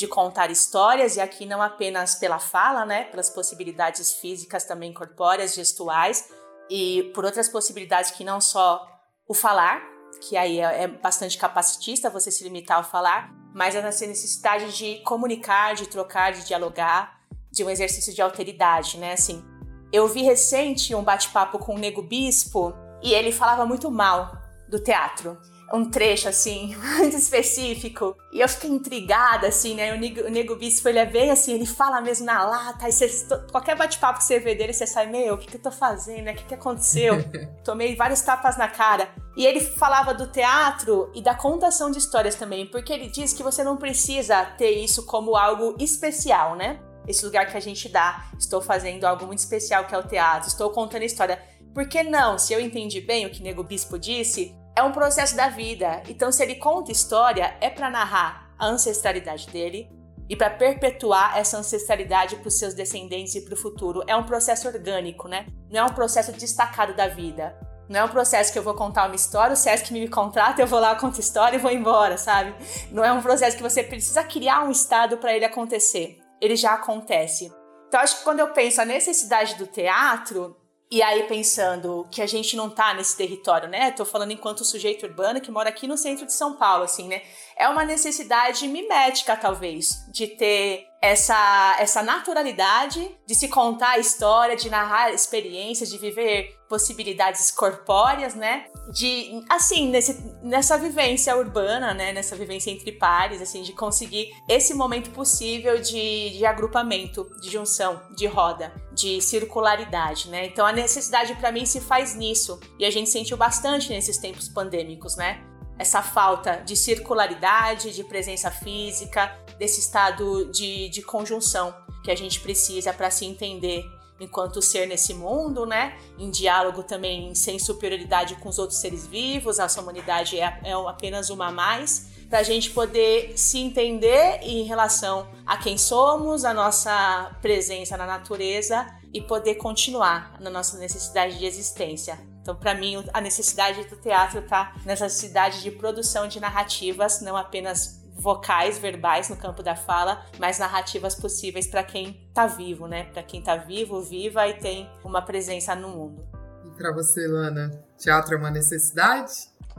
De 0.01 0.07
contar 0.07 0.49
histórias, 0.49 1.15
e 1.15 1.21
aqui 1.21 1.45
não 1.45 1.61
apenas 1.61 2.15
pela 2.15 2.39
fala, 2.39 2.85
né, 2.85 3.03
pelas 3.05 3.29
possibilidades 3.29 4.13
físicas 4.13 4.65
também 4.65 4.91
corpóreas, 4.91 5.53
gestuais, 5.53 6.27
e 6.69 7.11
por 7.13 7.23
outras 7.23 7.47
possibilidades 7.47 8.09
que 8.09 8.23
não 8.23 8.41
só 8.41 8.83
o 9.27 9.33
falar, 9.35 9.79
que 10.19 10.35
aí 10.35 10.59
é, 10.59 10.83
é 10.83 10.87
bastante 10.87 11.37
capacitista 11.37 12.09
você 12.09 12.31
se 12.31 12.43
limitar 12.43 12.77
ao 12.77 12.83
falar, 12.83 13.31
mas 13.53 13.75
essa 13.75 14.07
necessidade 14.07 14.75
de 14.75 15.03
comunicar, 15.03 15.75
de 15.75 15.87
trocar, 15.87 16.31
de 16.31 16.45
dialogar, 16.45 17.19
de 17.51 17.63
um 17.63 17.69
exercício 17.69 18.11
de 18.11 18.21
alteridade, 18.23 18.97
né, 18.97 19.13
assim. 19.13 19.45
Eu 19.93 20.07
vi 20.07 20.23
recente 20.23 20.95
um 20.95 21.03
bate-papo 21.03 21.59
com 21.59 21.75
o 21.75 21.77
Nego 21.77 22.01
Bispo 22.01 22.73
e 23.03 23.13
ele 23.13 23.31
falava 23.31 23.67
muito 23.67 23.91
mal 23.91 24.31
do 24.67 24.81
teatro 24.81 25.37
um 25.73 25.89
trecho, 25.89 26.27
assim, 26.27 26.75
muito 26.97 27.15
específico. 27.15 28.15
E 28.31 28.39
eu 28.39 28.47
fiquei 28.47 28.69
intrigada, 28.69 29.47
assim, 29.47 29.75
né? 29.75 29.93
O 29.93 29.97
Nego, 29.97 30.21
o 30.21 30.29
Nego 30.29 30.55
Bispo, 30.55 30.87
ele 30.89 30.99
é 30.99 31.05
bem 31.05 31.31
assim, 31.31 31.53
ele 31.53 31.65
fala 31.65 32.01
mesmo 32.01 32.25
na 32.25 32.43
lata, 32.43 32.85
aí 32.85 32.91
você, 32.91 33.09
qualquer 33.51 33.75
bate-papo 33.75 34.19
que 34.19 34.25
você 34.25 34.39
vê 34.39 34.55
dele, 34.55 34.73
você 34.73 34.87
sai, 34.87 35.07
meu, 35.07 35.35
o 35.35 35.37
que, 35.37 35.47
que 35.47 35.57
eu 35.57 35.61
tô 35.61 35.71
fazendo, 35.71 36.23
né? 36.23 36.33
O 36.33 36.35
que, 36.35 36.45
que 36.45 36.53
aconteceu? 36.53 37.15
Tomei 37.63 37.95
vários 37.95 38.21
tapas 38.21 38.57
na 38.57 38.67
cara. 38.67 39.09
E 39.35 39.45
ele 39.45 39.61
falava 39.61 40.13
do 40.13 40.27
teatro 40.27 41.09
e 41.15 41.21
da 41.21 41.33
contação 41.33 41.89
de 41.89 41.97
histórias 41.97 42.35
também, 42.35 42.65
porque 42.65 42.91
ele 42.91 43.07
diz 43.07 43.33
que 43.33 43.43
você 43.43 43.63
não 43.63 43.77
precisa 43.77 44.43
ter 44.43 44.71
isso 44.71 45.05
como 45.05 45.35
algo 45.35 45.75
especial, 45.79 46.55
né? 46.55 46.79
Esse 47.07 47.25
lugar 47.25 47.49
que 47.49 47.57
a 47.57 47.61
gente 47.61 47.89
dá, 47.89 48.25
estou 48.37 48.61
fazendo 48.61 49.05
algo 49.05 49.25
muito 49.25 49.39
especial 49.39 49.85
que 49.85 49.95
é 49.95 49.97
o 49.97 50.03
teatro, 50.03 50.47
estou 50.47 50.69
contando 50.69 51.03
história. 51.03 51.41
Por 51.73 51.87
que 51.87 52.03
não? 52.03 52.37
Se 52.37 52.53
eu 52.53 52.59
entendi 52.59 52.99
bem 52.99 53.25
o 53.25 53.29
que 53.29 53.41
Nego 53.41 53.63
Bispo 53.63 53.97
disse, 53.97 54.55
é 54.75 54.83
um 54.83 54.91
processo 54.91 55.35
da 55.35 55.49
vida. 55.49 56.01
Então, 56.07 56.31
se 56.31 56.41
ele 56.43 56.55
conta 56.55 56.91
história, 56.91 57.55
é 57.59 57.69
para 57.69 57.89
narrar 57.89 58.53
a 58.57 58.67
ancestralidade 58.67 59.47
dele 59.47 59.89
e 60.29 60.35
para 60.35 60.49
perpetuar 60.49 61.37
essa 61.37 61.57
ancestralidade 61.57 62.37
para 62.37 62.47
os 62.47 62.57
seus 62.57 62.73
descendentes 62.73 63.35
e 63.35 63.41
para 63.41 63.53
o 63.53 63.57
futuro. 63.57 64.01
É 64.07 64.15
um 64.15 64.23
processo 64.23 64.67
orgânico, 64.67 65.27
né? 65.27 65.45
Não 65.69 65.81
é 65.81 65.83
um 65.83 65.93
processo 65.93 66.31
destacado 66.31 66.95
da 66.95 67.07
vida. 67.07 67.57
Não 67.89 67.99
é 67.99 68.03
um 68.05 68.09
processo 68.09 68.53
que 68.53 68.57
eu 68.57 68.63
vou 68.63 68.73
contar 68.73 69.07
uma 69.07 69.15
história, 69.15 69.51
o 69.51 69.57
Sesc 69.57 69.91
me 69.91 70.07
contrata, 70.07 70.61
eu 70.61 70.67
vou 70.67 70.79
lá, 70.79 70.95
conto 70.95 71.19
história 71.19 71.57
e 71.57 71.59
vou 71.59 71.71
embora, 71.71 72.17
sabe? 72.17 72.55
Não 72.89 73.03
é 73.03 73.11
um 73.11 73.21
processo 73.21 73.57
que 73.57 73.63
você 73.63 73.83
precisa 73.83 74.23
criar 74.23 74.63
um 74.63 74.71
estado 74.71 75.17
para 75.17 75.35
ele 75.35 75.43
acontecer. 75.43 76.17
Ele 76.39 76.55
já 76.55 76.75
acontece. 76.75 77.51
Então, 77.89 77.99
acho 77.99 78.19
que 78.19 78.23
quando 78.23 78.39
eu 78.39 78.53
penso 78.53 78.79
a 78.79 78.85
necessidade 78.85 79.55
do 79.55 79.67
teatro, 79.67 80.55
e 80.91 81.01
aí, 81.01 81.23
pensando 81.23 82.05
que 82.11 82.21
a 82.21 82.27
gente 82.27 82.57
não 82.57 82.69
tá 82.69 82.93
nesse 82.93 83.15
território, 83.15 83.69
né? 83.69 83.91
Tô 83.91 84.03
falando 84.03 84.31
enquanto 84.31 84.65
sujeito 84.65 85.05
urbano 85.05 85.39
que 85.39 85.49
mora 85.49 85.69
aqui 85.69 85.87
no 85.87 85.97
centro 85.97 86.25
de 86.25 86.33
São 86.33 86.57
Paulo, 86.57 86.83
assim, 86.83 87.07
né? 87.07 87.21
É 87.55 87.69
uma 87.69 87.85
necessidade 87.85 88.67
mimética, 88.67 89.37
talvez, 89.37 90.05
de 90.11 90.27
ter 90.27 90.90
essa, 91.01 91.77
essa 91.79 92.03
naturalidade 92.03 93.17
de 93.25 93.33
se 93.33 93.47
contar 93.47 93.91
a 93.91 93.97
história, 93.97 94.55
de 94.55 94.69
narrar 94.69 95.11
experiências, 95.11 95.89
de 95.89 95.97
viver 95.97 96.55
possibilidades 96.69 97.49
corpóreas, 97.49 98.35
né? 98.35 98.65
De, 98.93 99.43
assim, 99.49 99.89
nesse, 99.89 100.23
nessa 100.43 100.77
vivência 100.77 101.35
urbana, 101.35 101.93
né? 101.93 102.13
Nessa 102.13 102.35
vivência 102.35 102.69
entre 102.69 102.91
pares, 102.91 103.41
assim, 103.41 103.63
de 103.63 103.73
conseguir 103.73 104.31
esse 104.47 104.75
momento 104.75 105.09
possível 105.09 105.81
de, 105.81 106.37
de 106.37 106.45
agrupamento, 106.45 107.27
de 107.41 107.49
junção, 107.49 107.99
de 108.15 108.27
roda, 108.27 108.71
de 108.93 109.19
circularidade, 109.21 110.29
né? 110.29 110.45
Então 110.45 110.65
a 110.65 110.71
necessidade 110.71 111.33
para 111.35 111.51
mim 111.51 111.65
se 111.65 111.81
faz 111.81 112.15
nisso. 112.15 112.59
E 112.77 112.85
a 112.85 112.91
gente 112.91 113.09
sentiu 113.09 113.35
bastante 113.35 113.89
nesses 113.89 114.19
tempos 114.19 114.47
pandêmicos, 114.47 115.15
né? 115.15 115.50
Essa 115.81 116.03
falta 116.03 116.57
de 116.57 116.75
circularidade, 116.75 117.91
de 117.91 118.03
presença 118.03 118.51
física, 118.51 119.35
desse 119.57 119.79
estado 119.79 120.45
de, 120.51 120.89
de 120.89 121.01
conjunção 121.01 121.73
que 122.03 122.11
a 122.11 122.15
gente 122.15 122.39
precisa 122.39 122.93
para 122.93 123.09
se 123.09 123.25
entender 123.25 123.83
enquanto 124.19 124.61
ser 124.61 124.87
nesse 124.87 125.15
mundo, 125.15 125.65
né? 125.65 125.97
Em 126.19 126.29
diálogo 126.29 126.83
também 126.83 127.33
sem 127.33 127.57
superioridade 127.57 128.35
com 128.35 128.49
os 128.49 128.59
outros 128.59 128.79
seres 128.79 129.07
vivos, 129.07 129.59
a 129.59 129.63
nossa 129.63 129.81
humanidade 129.81 130.39
é, 130.39 130.59
é 130.63 130.73
apenas 130.73 131.31
uma 131.31 131.47
a 131.47 131.51
mais, 131.51 132.11
para 132.29 132.39
a 132.39 132.43
gente 132.43 132.69
poder 132.69 133.35
se 133.35 133.57
entender 133.57 134.39
em 134.43 134.61
relação 134.63 135.27
a 135.47 135.57
quem 135.57 135.79
somos, 135.79 136.45
a 136.45 136.53
nossa 136.53 137.35
presença 137.41 137.97
na 137.97 138.05
natureza 138.05 138.85
e 139.11 139.19
poder 139.19 139.55
continuar 139.55 140.39
na 140.39 140.51
nossa 140.51 140.77
necessidade 140.77 141.39
de 141.39 141.45
existência. 141.45 142.30
Então, 142.41 142.55
para 142.55 142.73
mim, 142.73 143.03
a 143.13 143.21
necessidade 143.21 143.83
do 143.85 143.95
teatro 143.95 144.39
está 144.39 144.73
nessa 144.85 145.03
necessidade 145.03 145.61
de 145.61 145.71
produção 145.71 146.27
de 146.27 146.39
narrativas, 146.39 147.21
não 147.21 147.37
apenas 147.37 148.01
vocais, 148.15 148.77
verbais 148.77 149.29
no 149.29 149.35
campo 149.35 149.63
da 149.63 149.75
fala, 149.75 150.23
mas 150.39 150.59
narrativas 150.59 151.15
possíveis 151.15 151.67
para 151.67 151.83
quem 151.83 152.23
está 152.27 152.47
vivo, 152.47 152.87
né? 152.87 153.05
Para 153.05 153.23
quem 153.23 153.39
está 153.39 153.55
vivo, 153.55 154.01
viva 154.01 154.47
e 154.47 154.55
tem 154.55 154.89
uma 155.03 155.21
presença 155.21 155.75
no 155.75 155.89
mundo. 155.89 156.27
E 156.65 156.77
para 156.77 156.93
você, 156.93 157.27
Lana, 157.27 157.71
teatro 157.97 158.35
é 158.35 158.37
uma 158.37 158.51
necessidade? 158.51 159.31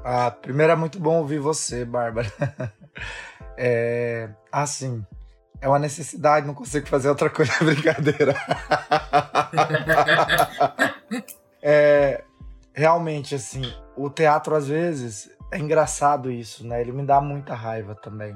Ah, 0.05 0.31
primeiro 0.31 0.73
é 0.73 0.77
muito 0.77 0.99
bom 0.99 1.19
ouvir 1.19 1.39
você, 1.39 1.85
Bárbara. 1.85 2.33
é, 3.57 4.29
assim, 4.51 5.05
é 5.61 5.69
uma 5.69 5.79
necessidade, 5.79 6.47
não 6.47 6.55
consigo 6.55 6.89
fazer 6.89 7.09
outra 7.09 7.31
coisa, 7.31 7.53
brincadeira. 7.63 8.35
é, 11.63 12.25
realmente, 12.75 13.35
assim, 13.35 13.63
o 13.97 14.09
teatro 14.09 14.55
às 14.55 14.69
vezes 14.69 15.31
é 15.51 15.59
engraçado 15.59 16.31
isso, 16.31 16.67
né? 16.67 16.81
Ele 16.81 16.93
me 16.93 17.05
dá 17.05 17.21
muita 17.21 17.55
raiva 17.55 17.95
também. 17.95 18.35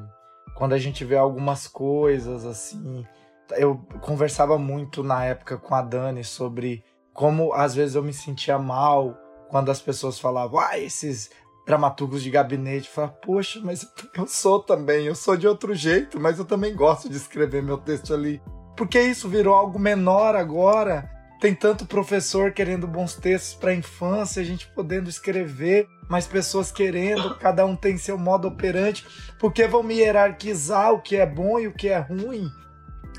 Quando 0.55 0.75
a 0.75 0.79
gente 0.79 1.05
vê 1.05 1.17
algumas 1.17 1.67
coisas 1.67 2.45
assim. 2.45 3.07
Eu 3.53 3.77
conversava 4.01 4.59
muito 4.59 5.03
na 5.03 5.25
época 5.25 5.57
com 5.57 5.75
a 5.75 5.81
Dani 5.81 6.25
sobre 6.25 6.85
como 7.15 7.53
às 7.53 7.75
vezes 7.75 7.95
eu 7.95 8.03
me 8.03 8.13
sentia 8.13 8.59
mal 8.59 9.17
quando 9.49 9.71
as 9.71 9.81
pessoas 9.81 10.19
falavam, 10.19 10.59
ah, 10.59 10.77
esses 10.79 11.31
dramaturgos 11.65 12.23
de 12.23 12.31
gabinete. 12.31 12.89
Fala, 12.89 13.09
poxa, 13.09 13.61
mas 13.63 13.87
eu 14.15 14.27
sou 14.27 14.61
também, 14.61 15.07
eu 15.07 15.15
sou 15.15 15.37
de 15.37 15.47
outro 15.47 15.75
jeito, 15.75 16.21
mas 16.21 16.39
eu 16.39 16.45
também 16.45 16.75
gosto 16.75 17.09
de 17.09 17.17
escrever 17.17 17.63
meu 17.63 17.79
texto 17.79 18.13
ali. 18.13 18.43
Porque 18.77 19.01
isso 19.01 19.29
virou 19.29 19.55
algo 19.55 19.79
menor 19.79 20.37
agora 20.37 21.16
tem 21.47 21.55
tanto 21.55 21.87
professor 21.87 22.51
querendo 22.51 22.89
bons 22.89 23.15
textos 23.15 23.55
para 23.55 23.71
a 23.71 23.75
infância, 23.75 24.43
a 24.43 24.45
gente 24.45 24.67
podendo 24.75 25.09
escrever, 25.09 25.87
mas 26.09 26.27
pessoas 26.27 26.73
querendo, 26.73 27.37
cada 27.39 27.65
um 27.65 27.77
tem 27.77 27.97
seu 27.97 28.19
modo 28.19 28.49
operante, 28.49 29.07
porque 29.39 29.65
vão 29.69 29.81
me 29.81 29.95
hierarquizar 29.95 30.93
o 30.93 31.01
que 31.01 31.15
é 31.15 31.25
bom 31.25 31.61
e 31.61 31.69
o 31.69 31.73
que 31.73 31.89
é 31.89 31.99
ruim. 31.99 32.51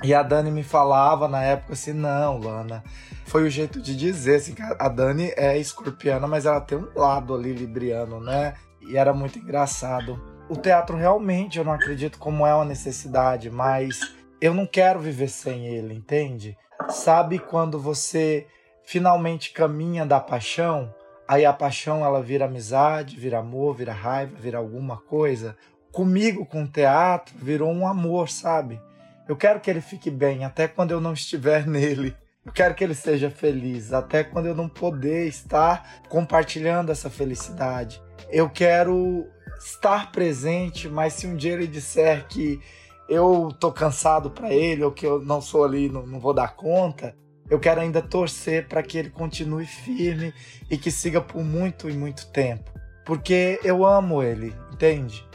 E 0.04 0.14
a 0.14 0.22
Dani 0.22 0.52
me 0.52 0.62
falava 0.62 1.30
na 1.30 1.42
época 1.42 1.72
assim: 1.72 1.94
não, 1.94 2.38
Lana, 2.38 2.84
foi 3.26 3.44
o 3.44 3.50
jeito 3.50 3.82
de 3.82 3.96
dizer. 3.96 4.36
Assim, 4.36 4.54
a 4.78 4.90
Dani 4.90 5.32
é 5.38 5.58
escorpiana, 5.58 6.28
mas 6.28 6.46
ela 6.46 6.60
tem 6.60 6.78
um 6.78 6.90
lado 7.00 7.34
ali 7.34 7.54
libriano, 7.54 8.20
né? 8.20 8.56
E 8.82 8.98
era 8.98 9.14
muito 9.14 9.40
engraçado. 9.40 10.22
O 10.50 10.58
teatro 10.58 10.98
realmente 10.98 11.60
eu 11.60 11.64
não 11.64 11.72
acredito 11.72 12.20
como 12.20 12.46
é 12.46 12.54
uma 12.54 12.66
necessidade, 12.66 13.50
mas 13.50 14.02
eu 14.42 14.54
não 14.54 14.66
quero 14.66 15.00
viver 15.00 15.30
sem 15.30 15.66
ele, 15.66 15.94
entende? 15.94 16.58
Sabe 16.90 17.40
quando 17.40 17.80
você 17.80 18.48
finalmente 18.84 19.52
caminha 19.52 20.06
da 20.06 20.20
paixão, 20.20 20.94
aí 21.28 21.46
a 21.46 21.52
paixão 21.52 22.06
ela 22.06 22.22
vira 22.22 22.46
amizade, 22.46 23.20
vira 23.20 23.40
amor, 23.40 23.76
vira 23.76 23.92
raiva, 23.92 24.36
vira 24.40 24.58
alguma 24.58 24.98
coisa. 24.98 25.58
Comigo 25.92 26.46
com 26.46 26.64
o 26.64 26.68
teatro 26.68 27.36
virou 27.38 27.72
um 27.72 27.86
amor, 27.86 28.30
sabe? 28.30 28.80
Eu 29.28 29.36
quero 29.36 29.60
que 29.60 29.70
ele 29.70 29.82
fique 29.82 30.10
bem 30.10 30.46
até 30.46 30.68
quando 30.68 30.92
eu 30.92 31.02
não 31.02 31.14
estiver 31.14 31.66
nele. 31.68 32.16
Eu 32.46 32.54
quero 32.54 32.74
que 32.74 32.84
ele 32.84 32.96
seja 32.96 33.30
feliz 33.30 33.92
até 33.92 34.24
quando 34.24 34.46
eu 34.46 34.56
não 34.56 34.70
poder 34.70 35.28
estar 35.28 36.00
compartilhando 36.08 36.94
essa 36.94 37.10
felicidade. 37.10 38.02
Eu 38.30 38.50
quero 38.50 39.28
estar 39.60 40.14
presente, 40.14 40.88
mas 40.88 41.12
se 41.14 41.28
um 41.28 41.36
dia 41.36 41.52
ele 41.52 41.68
disser 41.68 42.26
que 42.28 42.62
eu 43.10 43.50
tô 43.60 43.72
cansado 43.72 44.30
para 44.30 44.54
ele 44.54 44.84
ou 44.84 44.92
que 44.92 45.06
eu 45.06 45.20
não 45.22 45.42
sou 45.42 45.64
ali, 45.64 45.90
não, 45.90 46.06
não 46.06 46.20
vou 46.20 46.34
dar 46.34 46.56
conta, 46.56 47.16
eu 47.50 47.60
quero 47.60 47.80
ainda 47.80 48.02
torcer 48.02 48.68
para 48.68 48.84
que 48.84 48.98
ele 48.98 49.10
continue 49.10 49.66
firme 49.66 50.34
e 50.70 50.78
que 50.78 50.92
siga 50.92 51.22
por 51.22 51.44
muito 51.44 51.90
e 51.90 51.94
muito 51.94 52.28
tempo. 52.32 52.72
Porque 53.06 53.60
eu 53.64 53.86
amo 53.86 54.22
ele, 54.22 54.54
entende? 54.74 55.26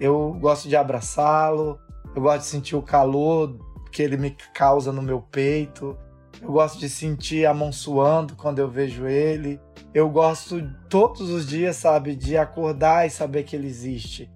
Eu 0.00 0.36
gosto 0.40 0.68
de 0.68 0.74
abraçá-lo, 0.74 1.78
eu 2.14 2.22
gosto 2.22 2.40
de 2.40 2.46
sentir 2.46 2.74
o 2.74 2.82
calor 2.82 3.56
que 3.92 4.02
ele 4.02 4.16
me 4.16 4.36
causa 4.52 4.90
no 4.90 5.02
meu 5.02 5.20
peito, 5.20 5.96
eu 6.42 6.50
gosto 6.50 6.80
de 6.80 6.88
sentir 6.88 7.46
a 7.46 7.54
mão 7.54 7.70
suando 7.70 8.34
quando 8.34 8.58
eu 8.58 8.68
vejo 8.68 9.06
ele. 9.06 9.60
Eu 9.94 10.10
gosto 10.10 10.60
todos 10.88 11.30
os 11.30 11.46
dias, 11.46 11.76
sabe, 11.76 12.16
de 12.16 12.36
acordar 12.36 13.06
e 13.06 13.10
saber 13.10 13.44
que 13.44 13.54
ele 13.54 13.68
existe. 13.68 14.28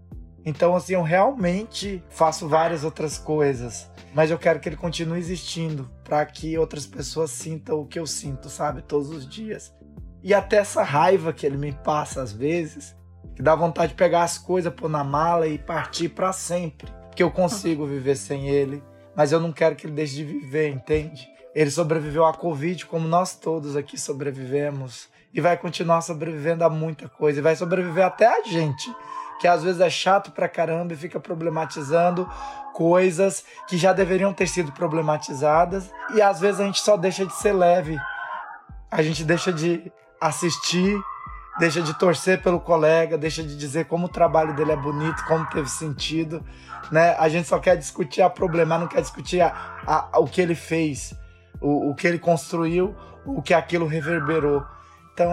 Então, 0.47 0.77
assim, 0.77 0.95
eu 0.95 1.03
realmente 1.03 2.01
faço 2.09 2.49
várias 2.49 2.85
outras 2.85 3.19
coisas, 3.19 3.91
mas 4.15 4.31
eu 4.31 4.39
quero 4.39 4.61
que 4.61 4.69
ele 4.69 4.77
continue 4.77 5.19
existindo 5.19 5.91
para 6.05 6.25
que 6.25 6.57
outras 6.57 6.87
pessoas 6.87 7.33
sintam 7.33 7.81
o 7.81 7.85
que 7.85 7.99
eu 7.99 8.07
sinto, 8.07 8.49
sabe, 8.49 8.81
todos 8.81 9.11
os 9.11 9.29
dias. 9.29 9.75
E 10.23 10.33
até 10.33 10.59
essa 10.59 10.85
raiva 10.85 11.33
que 11.33 11.45
ele 11.45 11.57
me 11.57 11.73
passa 11.73 12.23
às 12.23 12.33
vezes, 12.33 12.95
que 13.35 13.43
dá 13.43 13.57
vontade 13.57 13.89
de 13.89 13.99
pegar 13.99 14.23
as 14.23 14.39
coisas, 14.39 14.73
pôr 14.73 14.89
na 14.89 15.03
mala 15.03 15.49
e 15.49 15.59
partir 15.59 16.11
para 16.11 16.33
sempre, 16.33 16.89
porque 17.09 17.25
eu 17.25 17.31
consigo 17.33 17.85
viver 17.85 18.15
sem 18.15 18.49
ele, 18.49 18.81
mas 19.17 19.33
eu 19.33 19.41
não 19.41 19.51
quero 19.53 19.75
que 19.75 19.85
ele 19.85 19.95
deixe 19.95 20.15
de 20.15 20.25
viver, 20.25 20.69
entende? 20.69 21.29
Ele 21.57 21.73
sobreviveu 21.73 22.25
à 22.25 22.33
Covid 22.33 22.87
como 22.87 23.09
nós 23.09 23.35
todos 23.35 23.75
aqui 23.75 23.99
sobrevivemos 23.99 25.09
e 25.35 25.41
vai 25.41 25.57
continuar 25.57 26.03
sobrevivendo 26.03 26.63
a 26.63 26.71
muita 26.71 27.09
coisa 27.09 27.41
e 27.41 27.43
vai 27.43 27.57
sobreviver 27.57 28.05
até 28.05 28.27
a 28.27 28.43
gente 28.45 28.95
que 29.41 29.47
às 29.47 29.63
vezes 29.63 29.81
é 29.81 29.91
chato 29.91 30.31
pra 30.31 30.49
caramba 30.49 30.93
e 30.93 30.97
fica 30.97 31.21
problematizando 31.21 32.29
coisas 32.73 33.45
que 33.67 33.77
já 33.77 33.93
deveriam 33.93 34.33
ter 34.33 34.47
sido 34.47 34.73
problematizadas 34.73 35.91
e 36.15 36.21
às 36.21 36.41
vezes 36.41 36.61
a 36.61 36.65
gente 36.65 36.81
só 36.81 36.97
deixa 36.97 37.25
de 37.25 37.35
ser 37.35 37.53
leve. 37.53 37.97
A 38.91 39.03
gente 39.03 39.25
deixa 39.25 39.53
de 39.53 39.91
assistir, 40.21 40.99
deixa 41.59 41.81
de 41.83 41.95
torcer 41.95 42.43
pelo 42.43 42.61
colega, 42.61 43.17
deixa 43.17 43.43
de 43.43 43.57
dizer 43.57 43.87
como 43.87 44.07
o 44.07 44.11
trabalho 44.11 44.55
dele 44.55 44.73
é 44.73 44.77
bonito, 44.77 45.25
como 45.27 45.47
teve 45.47 45.69
sentido, 45.69 46.45
né? 46.91 47.15
A 47.19 47.29
gente 47.29 47.49
só 47.49 47.59
quer 47.59 47.77
discutir 47.77 48.23
a 48.23 48.31
problema, 48.31 48.79
não 48.79 48.87
quer 48.87 49.01
discutir 49.01 49.41
a, 49.41 49.79
a, 49.87 50.19
o 50.19 50.27
que 50.27 50.41
ele 50.41 50.55
fez, 50.55 51.15
o, 51.61 51.91
o 51.91 51.95
que 51.95 52.07
ele 52.07 52.19
construiu, 52.19 52.95
o 53.25 53.43
que 53.43 53.55
aquilo 53.55 53.87
reverberou. 53.87 54.65
Então 55.13 55.31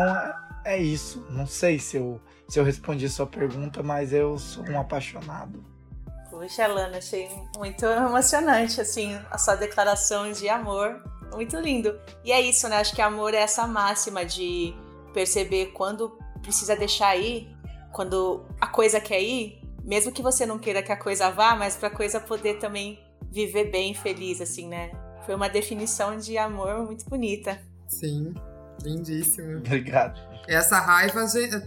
é 0.65 0.77
isso. 0.77 1.25
Não 1.29 1.45
sei 1.45 1.77
se 1.77 1.97
eu 1.97 2.21
se 2.53 2.59
eu 2.59 2.63
respondi 2.63 3.09
sua 3.09 3.25
pergunta, 3.25 3.81
mas 3.81 4.13
eu 4.13 4.37
sou 4.37 4.63
um 4.69 4.79
apaixonado. 4.79 5.65
Puxa, 6.29 6.67
Lana, 6.67 6.99
achei 6.99 7.27
muito 7.57 7.83
emocionante, 7.83 8.79
assim, 8.79 9.19
a 9.31 9.39
sua 9.39 9.55
declaração 9.55 10.31
de 10.31 10.47
amor. 10.47 11.01
Muito 11.31 11.57
lindo. 11.57 11.99
E 12.23 12.31
é 12.31 12.39
isso, 12.39 12.69
né? 12.69 12.75
Acho 12.75 12.93
que 12.93 13.01
amor 13.01 13.33
é 13.33 13.37
essa 13.37 13.65
máxima 13.65 14.23
de 14.23 14.71
perceber 15.15 15.71
quando 15.73 16.15
precisa 16.43 16.75
deixar 16.75 17.17
ir, 17.17 17.47
quando 17.91 18.45
a 18.61 18.67
coisa 18.67 19.01
quer 19.01 19.23
ir, 19.23 19.59
mesmo 19.83 20.11
que 20.11 20.21
você 20.21 20.45
não 20.45 20.59
queira 20.59 20.83
que 20.83 20.91
a 20.91 20.97
coisa 20.97 21.31
vá, 21.31 21.55
mas 21.55 21.75
para 21.75 21.87
a 21.87 21.91
coisa 21.91 22.19
poder 22.19 22.59
também 22.59 22.99
viver 23.31 23.71
bem, 23.71 23.95
feliz, 23.95 24.39
assim, 24.39 24.67
né? 24.67 24.91
Foi 25.25 25.33
uma 25.33 25.49
definição 25.49 26.19
de 26.19 26.37
amor 26.37 26.85
muito 26.85 27.03
bonita. 27.09 27.59
Sim, 27.87 28.31
lindíssimo. 28.81 29.57
Obrigado. 29.57 30.19
Essa 30.47 30.79
raiva 30.79 31.25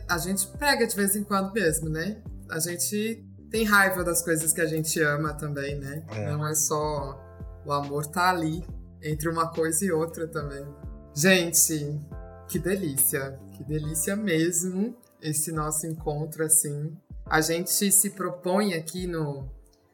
a 0.09 0.19
gente 0.19 0.47
pega 0.59 0.87
de 0.87 0.95
vez 0.95 1.17
em 1.17 1.25
quando 1.25 1.53
mesmo, 1.53 1.89
né? 1.89 2.23
A 2.51 2.59
gente 2.59 3.25
tem 3.51 3.65
raiva 3.65 4.05
das 4.05 4.23
coisas 4.23 4.53
que 4.53 4.61
a 4.61 4.67
gente 4.67 5.01
ama 5.01 5.33
também, 5.35 5.79
né? 5.79 6.05
É. 6.09 6.31
Não 6.31 6.47
é 6.47 6.55
só 6.55 7.21
o 7.65 7.73
amor 7.73 8.07
tá 8.07 8.31
ali 8.31 8.63
entre 9.03 9.29
uma 9.29 9.51
coisa 9.51 9.85
e 9.85 9.91
outra 9.91 10.29
também. 10.29 10.65
Gente, 11.15 11.99
que 12.49 12.59
delícia, 12.59 13.39
que 13.53 13.65
delícia 13.65 14.15
mesmo 14.15 14.97
esse 15.21 15.51
nosso 15.51 15.87
encontro 15.87 16.45
assim. 16.45 16.97
A 17.25 17.41
gente 17.41 17.91
se 17.91 18.11
propõe 18.11 18.75
aqui 18.75 19.07
no 19.07 19.51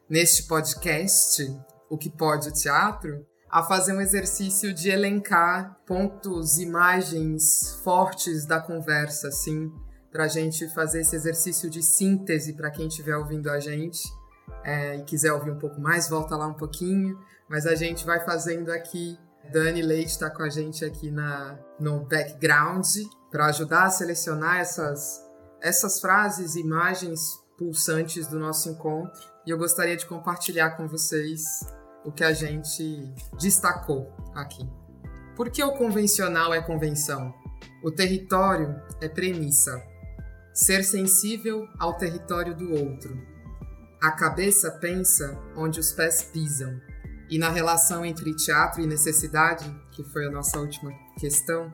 neste 0.09 0.43
podcast 0.43 1.49
O 1.89 1.97
que 1.97 2.09
pode 2.09 2.49
o 2.49 2.53
teatro, 2.53 3.25
a 3.53 3.61
fazer 3.61 3.93
um 3.93 4.01
exercício 4.01 4.73
de 4.73 4.89
elencar 4.89 5.77
pontos, 5.85 6.57
imagens 6.57 7.79
fortes 7.83 8.47
da 8.47 8.59
conversa, 8.59 9.27
assim, 9.27 9.71
para 10.11 10.23
a 10.23 10.27
gente 10.27 10.67
fazer 10.73 11.01
esse 11.01 11.15
exercício 11.15 11.69
de 11.69 11.83
síntese 11.83 12.53
para 12.53 12.71
quem 12.71 12.87
estiver 12.87 13.15
ouvindo 13.15 13.51
a 13.51 13.59
gente 13.59 14.01
é, 14.63 14.95
e 14.95 15.03
quiser 15.03 15.31
ouvir 15.33 15.51
um 15.51 15.59
pouco 15.59 15.79
mais, 15.79 16.09
volta 16.09 16.35
lá 16.35 16.47
um 16.47 16.55
pouquinho. 16.55 17.15
Mas 17.47 17.67
a 17.67 17.75
gente 17.75 18.03
vai 18.03 18.25
fazendo 18.25 18.71
aqui. 18.71 19.19
Dani 19.51 19.83
Leite 19.83 20.09
está 20.09 20.31
com 20.31 20.41
a 20.41 20.49
gente 20.49 20.83
aqui 20.83 21.11
na, 21.11 21.55
no 21.79 21.99
background 22.05 22.87
para 23.29 23.45
ajudar 23.47 23.83
a 23.83 23.89
selecionar 23.91 24.61
essas, 24.61 25.23
essas 25.61 25.99
frases, 25.99 26.55
imagens 26.55 27.21
pulsantes 27.55 28.25
do 28.25 28.39
nosso 28.39 28.67
encontro. 28.67 29.21
E 29.45 29.51
eu 29.51 29.59
gostaria 29.59 29.95
de 29.95 30.07
compartilhar 30.07 30.71
com 30.71 30.87
vocês 30.87 31.43
o 32.05 32.11
que 32.11 32.23
a 32.23 32.33
gente 32.33 33.13
destacou 33.39 34.11
aqui. 34.35 34.67
Por 35.35 35.49
que 35.49 35.63
o 35.63 35.71
convencional 35.73 36.53
é 36.53 36.61
convenção? 36.61 37.33
O 37.83 37.91
território 37.91 38.81
é 39.01 39.09
premissa. 39.09 39.81
Ser 40.53 40.83
sensível 40.83 41.67
ao 41.79 41.97
território 41.97 42.55
do 42.55 42.71
outro. 42.71 43.19
A 44.01 44.11
cabeça 44.11 44.69
pensa 44.69 45.39
onde 45.55 45.79
os 45.79 45.91
pés 45.91 46.23
pisam. 46.23 46.79
E 47.29 47.39
na 47.39 47.49
relação 47.49 48.05
entre 48.05 48.35
teatro 48.35 48.81
e 48.81 48.87
necessidade, 48.87 49.65
que 49.91 50.03
foi 50.03 50.27
a 50.27 50.31
nossa 50.31 50.59
última 50.59 50.91
questão, 51.17 51.73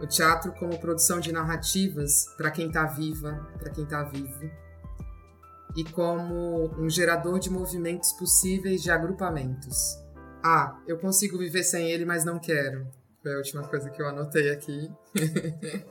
o 0.00 0.06
teatro 0.06 0.52
como 0.52 0.78
produção 0.78 1.20
de 1.20 1.32
narrativas 1.32 2.26
para 2.36 2.50
quem 2.50 2.66
está 2.66 2.86
viva, 2.86 3.48
para 3.58 3.70
quem 3.70 3.84
está 3.84 4.02
vivo, 4.02 4.50
e 5.76 5.84
como 5.84 6.70
um 6.78 6.88
gerador 6.88 7.38
de 7.38 7.50
movimentos 7.50 8.12
possíveis 8.12 8.82
de 8.82 8.90
agrupamentos. 8.90 9.76
Ah, 10.42 10.78
eu 10.86 10.98
consigo 10.98 11.38
viver 11.38 11.62
sem 11.62 11.90
ele, 11.90 12.04
mas 12.04 12.24
não 12.24 12.38
quero. 12.38 12.86
Foi 13.22 13.34
a 13.34 13.36
última 13.36 13.62
coisa 13.68 13.90
que 13.90 14.00
eu 14.00 14.08
anotei 14.08 14.50
aqui. 14.50 14.90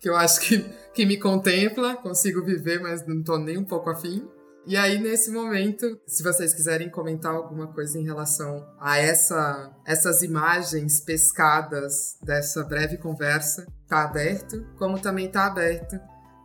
que 0.00 0.08
eu 0.08 0.16
acho 0.16 0.40
que, 0.40 0.58
que 0.94 1.04
me 1.04 1.18
contempla, 1.18 1.96
consigo 1.96 2.44
viver, 2.44 2.80
mas 2.80 3.06
não 3.06 3.20
estou 3.20 3.38
nem 3.38 3.58
um 3.58 3.64
pouco 3.64 3.90
afim. 3.90 4.28
E 4.66 4.76
aí, 4.76 4.98
nesse 4.98 5.30
momento, 5.30 6.00
se 6.06 6.24
vocês 6.24 6.52
quiserem 6.52 6.90
comentar 6.90 7.32
alguma 7.32 7.68
coisa 7.68 7.98
em 7.98 8.04
relação 8.04 8.66
a 8.80 8.98
essa, 8.98 9.72
essas 9.84 10.22
imagens 10.22 11.00
pescadas 11.00 12.16
dessa 12.20 12.64
breve 12.64 12.96
conversa, 12.96 13.64
tá 13.86 14.02
aberto, 14.02 14.66
como 14.76 14.98
também 14.98 15.30
tá 15.30 15.46
aberto 15.46 15.96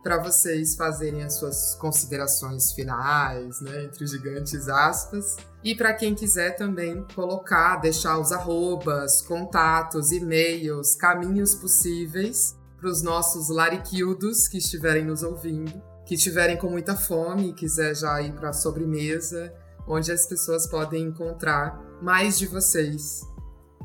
para 0.02 0.18
vocês 0.18 0.74
fazerem 0.74 1.22
as 1.22 1.34
suas 1.34 1.76
considerações 1.76 2.72
finais, 2.72 3.60
né, 3.60 3.84
entre 3.84 4.06
gigantes 4.06 4.68
aspas. 4.68 5.36
E 5.62 5.74
para 5.74 5.94
quem 5.94 6.14
quiser 6.14 6.56
também 6.56 7.06
colocar, 7.14 7.76
deixar 7.76 8.18
os 8.18 8.32
arrobas, 8.32 9.22
contatos, 9.22 10.10
e-mails, 10.10 10.96
caminhos 10.96 11.54
possíveis 11.54 12.56
para 12.76 12.90
os 12.90 13.00
nossos 13.00 13.48
lariquildos 13.48 14.48
que 14.48 14.58
estiverem 14.58 15.04
nos 15.04 15.22
ouvindo, 15.22 15.80
que 16.04 16.16
estiverem 16.16 16.56
com 16.56 16.68
muita 16.68 16.96
fome 16.96 17.50
e 17.50 17.54
quiser 17.54 17.94
já 17.94 18.20
ir 18.20 18.32
para 18.32 18.48
a 18.48 18.52
sobremesa, 18.52 19.54
onde 19.86 20.10
as 20.10 20.26
pessoas 20.26 20.66
podem 20.66 21.04
encontrar 21.04 21.80
mais 22.02 22.36
de 22.36 22.46
vocês, 22.46 23.20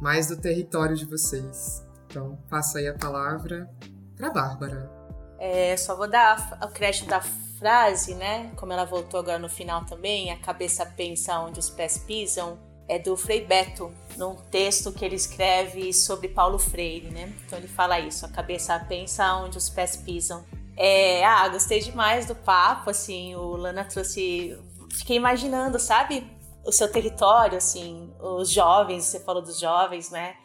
mais 0.01 0.27
do 0.27 0.37
território 0.37 0.95
de 0.95 1.05
vocês. 1.05 1.83
Então, 2.07 2.39
passa 2.49 2.79
aí 2.79 2.87
a 2.87 2.95
palavra 2.95 3.69
para 4.15 4.31
Bárbara. 4.31 4.96
É, 5.39 5.75
só 5.77 5.95
vou 5.95 6.09
dar 6.09 6.57
o 6.63 6.67
crédito 6.69 7.07
da 7.07 7.21
frase, 7.59 8.13
né? 8.15 8.51
Como 8.55 8.73
ela 8.73 8.85
voltou 8.85 9.19
agora 9.19 9.39
no 9.39 9.49
final 9.49 9.85
também, 9.85 10.31
a 10.31 10.37
cabeça 10.37 10.85
pensa 10.85 11.39
onde 11.39 11.59
os 11.59 11.69
pés 11.69 11.97
pisam, 11.97 12.57
é 12.87 12.97
do 12.97 13.17
Frei 13.17 13.45
Beto, 13.45 13.91
num 14.15 14.35
texto 14.35 14.91
que 14.91 15.03
ele 15.03 15.15
escreve 15.15 15.93
sobre 15.93 16.29
Paulo 16.29 16.57
Freire, 16.57 17.09
né? 17.11 17.33
Então 17.45 17.57
ele 17.59 17.67
fala 17.67 17.99
isso, 17.99 18.25
a 18.25 18.29
cabeça 18.29 18.79
pensa 18.79 19.35
onde 19.35 19.57
os 19.57 19.69
pés 19.69 19.97
pisam. 19.97 20.45
É, 20.75 21.25
ah, 21.25 21.47
gostei 21.49 21.79
demais 21.79 22.27
do 22.27 22.35
papo, 22.35 22.89
assim, 22.89 23.35
o 23.35 23.55
Lana 23.55 23.83
trouxe, 23.83 24.57
fiquei 24.93 25.17
imaginando, 25.17 25.79
sabe? 25.79 26.25
O 26.63 26.71
seu 26.71 26.89
território, 26.89 27.57
assim, 27.57 28.13
os 28.19 28.49
jovens, 28.49 29.05
você 29.05 29.19
falou 29.19 29.41
dos 29.41 29.59
jovens, 29.59 30.09
né? 30.11 30.35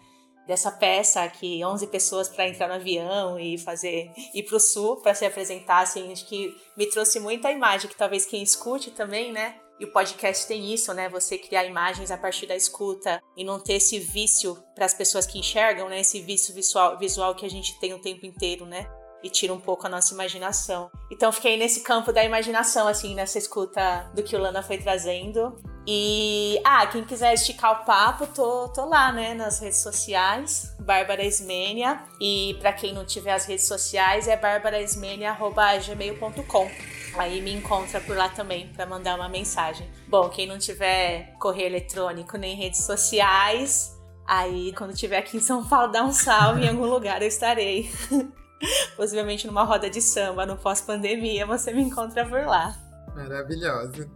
Dessa 0.46 0.70
peça 0.70 1.26
que 1.28 1.64
11 1.64 1.86
pessoas 1.86 2.28
para 2.28 2.48
entrar 2.48 2.68
no 2.68 2.74
avião 2.74 3.38
e 3.38 3.56
fazer 3.58 4.10
ir 4.34 4.42
para 4.42 4.56
o 4.56 4.60
sul 4.60 4.96
para 4.96 5.14
se 5.14 5.24
apresentar 5.24 5.80
assim 5.82 6.12
acho 6.12 6.26
que 6.26 6.54
me 6.76 6.86
trouxe 6.86 7.20
muita 7.20 7.50
imagem 7.50 7.88
que 7.88 7.96
talvez 7.96 8.26
quem 8.26 8.42
escute 8.42 8.90
também 8.90 9.32
né? 9.32 9.56
E 9.80 9.84
o 9.84 9.92
podcast 9.92 10.46
tem 10.46 10.72
isso 10.72 10.92
né? 10.92 11.08
Você 11.08 11.38
criar 11.38 11.64
imagens 11.64 12.10
a 12.10 12.18
partir 12.18 12.46
da 12.46 12.56
escuta 12.56 13.22
e 13.36 13.44
não 13.44 13.60
ter 13.60 13.74
esse 13.74 13.98
vício 13.98 14.56
para 14.74 14.84
as 14.84 14.94
pessoas 14.94 15.26
que 15.26 15.38
enxergam 15.38 15.88
né? 15.88 16.00
Esse 16.00 16.20
vício 16.20 16.54
visual 16.54 16.98
visual 16.98 17.34
que 17.34 17.46
a 17.46 17.50
gente 17.50 17.78
tem 17.80 17.94
o 17.94 18.00
tempo 18.00 18.26
inteiro 18.26 18.66
né 18.66 18.86
e 19.22 19.30
tira 19.30 19.52
um 19.52 19.60
pouco 19.60 19.86
a 19.86 19.90
nossa 19.90 20.12
imaginação. 20.12 20.90
Então 21.10 21.32
fiquei 21.32 21.56
nesse 21.56 21.82
campo 21.82 22.12
da 22.12 22.24
imaginação, 22.24 22.88
assim, 22.88 23.14
nessa 23.14 23.38
escuta 23.38 24.10
do 24.14 24.22
que 24.22 24.34
o 24.34 24.40
Lana 24.40 24.62
foi 24.62 24.78
trazendo. 24.78 25.54
E, 25.86 26.58
ah, 26.64 26.86
quem 26.86 27.04
quiser 27.04 27.34
esticar 27.34 27.82
o 27.82 27.84
papo, 27.84 28.26
tô, 28.28 28.68
tô 28.68 28.86
lá, 28.86 29.12
né, 29.12 29.34
nas 29.34 29.58
redes 29.58 29.82
sociais, 29.82 30.74
Bárbara 30.80 31.22
Esmênia. 31.24 32.04
E 32.20 32.56
para 32.60 32.72
quem 32.72 32.94
não 32.94 33.04
tiver 33.04 33.32
as 33.32 33.46
redes 33.46 33.66
sociais, 33.66 34.28
é 34.28 34.36
barbaraesmênia.gmail.com. 34.36 36.70
Aí 37.14 37.42
me 37.42 37.52
encontra 37.52 38.00
por 38.00 38.16
lá 38.16 38.28
também 38.28 38.68
para 38.68 38.86
mandar 38.86 39.16
uma 39.16 39.28
mensagem. 39.28 39.90
Bom, 40.08 40.28
quem 40.28 40.46
não 40.46 40.58
tiver 40.58 41.34
correio 41.38 41.66
eletrônico 41.66 42.38
nem 42.38 42.56
redes 42.56 42.84
sociais, 42.84 43.98
aí 44.26 44.72
quando 44.72 44.94
tiver 44.94 45.18
aqui 45.18 45.36
em 45.36 45.40
São 45.40 45.68
Paulo, 45.68 45.92
dá 45.92 46.04
um 46.04 46.12
salve 46.12 46.64
em 46.64 46.68
algum 46.68 46.86
lugar, 46.86 47.20
eu 47.20 47.28
estarei. 47.28 47.90
Possivelmente 48.96 49.46
numa 49.46 49.64
roda 49.64 49.90
de 49.90 50.00
samba 50.00 50.46
no 50.46 50.56
pós-pandemia, 50.56 51.46
você 51.46 51.72
me 51.72 51.82
encontra 51.82 52.24
por 52.24 52.44
lá. 52.46 52.74
Maravilhosa. 53.14 54.08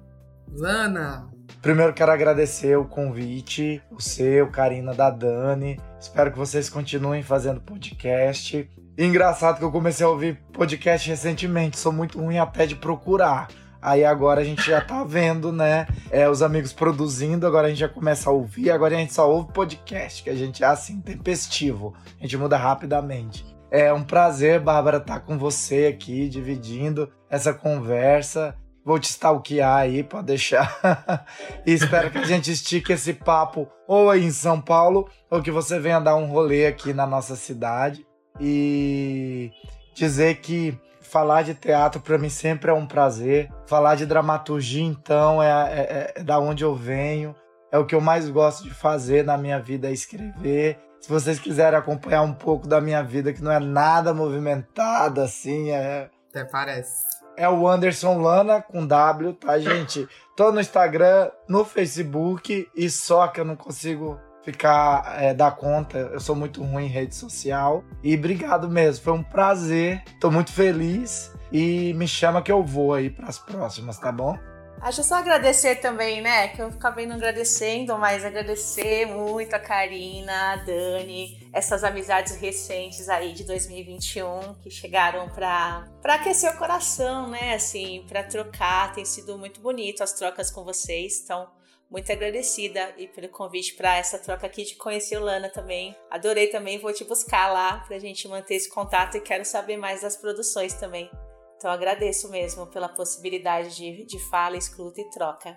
Lana! 0.53 1.29
Primeiro 1.61 1.93
quero 1.93 2.13
agradecer 2.13 2.77
o 2.77 2.85
convite, 2.85 3.83
o 3.91 4.01
seu, 4.01 4.49
Karina, 4.51 4.95
da 4.95 5.11
Dani. 5.11 5.81
Espero 6.01 6.31
que 6.31 6.39
vocês 6.39 6.71
continuem 6.71 7.23
fazendo 7.23 7.61
podcast. 7.61 8.71
engraçado 8.97 9.59
que 9.59 9.65
eu 9.65 9.73
comecei 9.73 10.07
a 10.07 10.09
ouvir 10.09 10.41
podcast 10.53 11.09
recentemente, 11.09 11.79
sou 11.79 11.93
muito 11.93 12.21
ruim 12.21 12.39
até 12.39 12.67
de 12.67 12.77
procurar. 12.77 13.49
Aí 13.83 14.05
agora 14.05 14.41
a 14.41 14.45
gente 14.45 14.63
já 14.63 14.81
tá 14.81 15.03
vendo, 15.05 15.53
né? 15.53 15.87
É, 16.11 16.29
os 16.29 16.43
amigos 16.43 16.73
produzindo, 16.73 17.47
agora 17.47 17.67
a 17.67 17.71
gente 17.71 17.81
já 17.81 17.89
começa 17.89 18.31
a 18.31 18.33
ouvir, 18.33 18.71
agora 18.71 18.95
a 18.95 18.99
gente 18.99 19.13
só 19.13 19.31
ouve 19.31 19.53
podcast, 19.53 20.23
que 20.23 20.31
a 20.31 20.35
gente 20.35 20.63
é 20.63 20.67
assim, 20.67 21.01
tempestivo. 21.01 21.95
A 22.19 22.23
gente 22.23 22.37
muda 22.37 22.57
rapidamente. 22.57 23.56
É 23.71 23.93
um 23.93 24.05
prazer, 24.05 24.61
Bárbara, 24.61 24.99
estar 24.99 25.21
com 25.21 25.37
você 25.37 25.87
aqui, 25.87 26.29
dividindo 26.29 27.13
essa 27.29 27.53
conversa. 27.53 28.57
Vou 28.85 29.01
te 29.01 29.11
stalkear 29.11 29.79
aí, 29.79 30.05
pode 30.05 30.27
deixar. 30.27 30.79
e 31.67 31.73
espero 31.73 32.11
que 32.11 32.19
a 32.19 32.25
gente 32.25 32.53
estique 32.53 32.93
esse 32.93 33.13
papo 33.13 33.69
ou 33.89 34.09
aí 34.09 34.25
em 34.25 34.31
São 34.31 34.61
Paulo, 34.61 35.09
ou 35.29 35.43
que 35.43 35.51
você 35.51 35.79
venha 35.81 35.99
dar 35.99 36.15
um 36.15 36.27
rolê 36.27 36.67
aqui 36.67 36.93
na 36.93 37.07
nossa 37.07 37.35
cidade. 37.35 38.07
E 38.41 39.51
dizer 39.95 40.37
que 40.37 40.79
falar 41.01 41.43
de 41.43 41.55
teatro 41.55 42.01
para 42.01 42.19
mim 42.19 42.29
sempre 42.29 42.71
é 42.71 42.75
um 42.75 42.87
prazer. 42.87 43.51
Falar 43.67 43.97
de 43.97 44.07
dramaturgia, 44.07 44.85
então, 44.85 45.43
é, 45.43 45.49
é, 45.49 46.13
é 46.17 46.23
da 46.23 46.39
onde 46.39 46.63
eu 46.63 46.75
venho. 46.75 47.35
É 47.73 47.79
o 47.79 47.85
que 47.85 47.95
eu 47.95 48.01
mais 48.01 48.29
gosto 48.31 48.63
de 48.63 48.71
fazer 48.71 49.25
na 49.25 49.37
minha 49.37 49.59
vida, 49.59 49.89
é 49.89 49.93
escrever. 49.93 50.79
Se 51.07 51.13
vocês 51.13 51.39
quiserem 51.39 51.79
acompanhar 51.79 52.23
um 52.23 52.33
pouco 52.33 52.67
da 52.67 52.81
minha 52.81 53.01
vida, 53.01 53.33
que 53.33 53.41
não 53.41 53.53
é 53.53 53.61
nada 53.61 54.13
movimentada, 54.13 55.23
assim, 55.23 55.71
é. 55.71 56.11
Até 56.31 56.45
parece. 56.45 57.05
É 57.37 57.49
o 57.49 57.69
Anderson 57.69 58.19
Lana 58.19 58.61
com 58.61 58.85
W, 58.85 59.35
tá, 59.35 59.57
gente? 59.57 60.09
Tô 60.37 60.51
no 60.51 60.61
Instagram, 60.61 61.31
no 61.49 61.65
Facebook 61.65 62.69
e 62.75 62.91
só 62.91 63.29
que 63.29 63.41
eu 63.41 63.45
não 63.45 63.55
consigo 63.55 64.19
ficar 64.43 65.23
é, 65.23 65.33
dar 65.33 65.53
conta. 65.53 65.97
Eu 65.97 66.19
sou 66.19 66.35
muito 66.35 66.61
ruim 66.61 66.87
em 66.87 66.89
rede 66.89 67.15
social. 67.15 67.85
E 68.03 68.17
obrigado 68.17 68.69
mesmo, 68.69 69.05
foi 69.05 69.13
um 69.13 69.23
prazer. 69.23 70.03
Tô 70.21 70.29
muito 70.29 70.53
feliz 70.53 71.33
e 71.53 71.95
me 71.95 72.09
chama 72.09 72.43
que 72.43 72.51
eu 72.51 72.65
vou 72.65 72.93
aí 72.93 73.11
para 73.11 73.29
as 73.29 73.39
próximas, 73.39 73.97
tá 73.97 74.11
bom? 74.11 74.37
Acho 74.81 75.03
só 75.03 75.17
agradecer 75.17 75.77
também, 75.77 76.21
né? 76.21 76.49
Que 76.49 76.63
eu 76.63 76.69
acabei 76.69 77.07
não 77.07 77.17
agradecendo, 77.17 77.97
mas 77.99 78.25
agradecer 78.25 79.07
muito 79.07 79.55
a 79.55 79.59
Karina, 79.59 80.53
a 80.53 80.57
Dani, 80.57 81.49
essas 81.53 81.83
amizades 81.83 82.37
recentes 82.37 83.09
aí 83.09 83.33
de 83.33 83.45
2021 83.45 84.55
que 84.63 84.71
chegaram 84.71 85.29
para 85.31 85.89
aquecer 86.05 86.55
o 86.55 86.59
coração, 86.59 87.29
né? 87.29 87.55
Assim, 87.55 88.05
para 88.07 88.23
trocar, 88.23 88.95
tem 88.95 89.05
sido 89.05 89.37
muito 89.37 89.61
bonito 89.61 90.03
as 90.03 90.13
trocas 90.13 90.51
com 90.51 90.63
vocês. 90.63 91.21
Então, 91.25 91.49
muito 91.91 92.11
agradecida 92.11 92.95
e 92.97 93.07
pelo 93.07 93.29
convite 93.29 93.75
para 93.75 93.97
essa 93.97 94.19
troca 94.19 94.47
aqui 94.47 94.65
de 94.65 94.75
conhecer 94.75 95.17
o 95.17 95.25
Lana 95.25 95.49
também. 95.49 95.97
Adorei 96.11 96.49
também, 96.49 96.79
vou 96.79 96.93
te 96.93 97.05
buscar 97.05 97.53
lá 97.53 97.79
para 97.87 97.97
a 97.97 98.01
gente 98.01 98.27
manter 98.29 98.57
esse 98.57 98.69
contato 98.69 99.17
e 99.17 99.21
quero 99.21 99.45
saber 99.45 99.77
mais 99.77 100.03
das 100.03 100.17
produções 100.17 100.75
também. 100.75 101.11
Então 101.57 101.71
agradeço 101.71 102.31
mesmo 102.31 102.67
pela 102.67 102.89
possibilidade 102.89 103.75
de, 103.75 104.05
de 104.05 104.19
fala, 104.31 104.57
escuta 104.57 105.01
e 105.01 105.11
troca. 105.11 105.57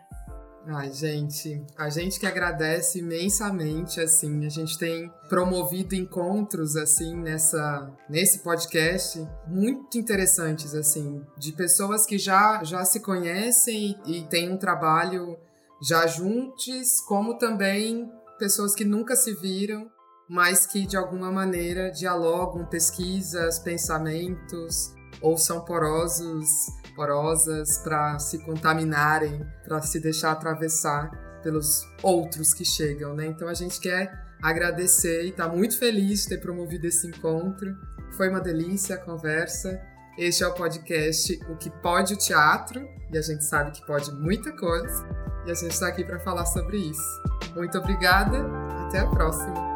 Ai, 0.67 0.91
gente, 0.91 1.65
a 1.77 1.89
gente 1.89 2.19
que 2.19 2.27
agradece 2.27 2.99
imensamente, 2.99 3.99
assim, 3.99 4.45
a 4.45 4.49
gente 4.49 4.77
tem 4.77 5.11
promovido 5.27 5.95
encontros, 5.95 6.75
assim, 6.75 7.15
nessa, 7.15 7.91
nesse 8.09 8.39
podcast, 8.39 9.25
muito 9.47 9.97
interessantes, 9.97 10.75
assim, 10.75 11.25
de 11.37 11.53
pessoas 11.53 12.05
que 12.05 12.17
já, 12.17 12.63
já 12.63 12.83
se 12.83 12.99
conhecem 12.99 13.99
e, 14.05 14.19
e 14.19 14.27
têm 14.27 14.51
um 14.51 14.57
trabalho 14.57 15.39
já 15.81 16.05
juntos, 16.05 17.01
como 17.07 17.37
também 17.37 18.11
pessoas 18.37 18.75
que 18.75 18.83
nunca 18.83 19.15
se 19.15 19.33
viram, 19.33 19.89
mas 20.29 20.67
que 20.67 20.85
de 20.85 20.95
alguma 20.95 21.31
maneira 21.31 21.89
dialogam 21.89 22.65
pesquisas, 22.65 23.57
pensamentos, 23.59 24.93
ou 25.21 25.37
são 25.37 25.61
porosos 25.61 26.47
porosas 26.95 27.77
para 27.77 28.19
se 28.19 28.39
contaminarem, 28.39 29.45
para 29.63 29.81
se 29.81 30.01
deixar 30.01 30.31
atravessar 30.31 31.09
pelos 31.41 31.87
outros 32.03 32.53
que 32.53 32.65
chegam, 32.65 33.15
né? 33.15 33.25
Então 33.25 33.47
a 33.47 33.53
gente 33.53 33.79
quer 33.79 34.11
agradecer 34.41 35.23
e 35.23 35.29
está 35.29 35.47
muito 35.47 35.77
feliz 35.77 36.23
de 36.23 36.29
ter 36.29 36.41
promovido 36.41 36.85
esse 36.87 37.07
encontro. 37.07 37.73
Foi 38.17 38.27
uma 38.29 38.41
delícia 38.41 38.95
a 38.95 38.97
conversa. 38.97 39.79
Este 40.17 40.43
é 40.43 40.47
o 40.47 40.53
podcast 40.53 41.39
O 41.49 41.55
que 41.55 41.69
Pode 41.69 42.15
o 42.15 42.17
Teatro, 42.17 42.85
e 43.09 43.17
a 43.17 43.21
gente 43.21 43.45
sabe 43.45 43.71
que 43.71 43.85
pode 43.85 44.11
muita 44.11 44.51
coisa, 44.51 45.07
e 45.45 45.51
a 45.51 45.53
gente 45.53 45.71
está 45.71 45.87
aqui 45.87 46.03
para 46.03 46.19
falar 46.19 46.45
sobre 46.45 46.77
isso. 46.77 47.21
Muito 47.55 47.77
obrigada, 47.77 48.45
até 48.85 48.99
a 48.99 49.07
próxima! 49.07 49.68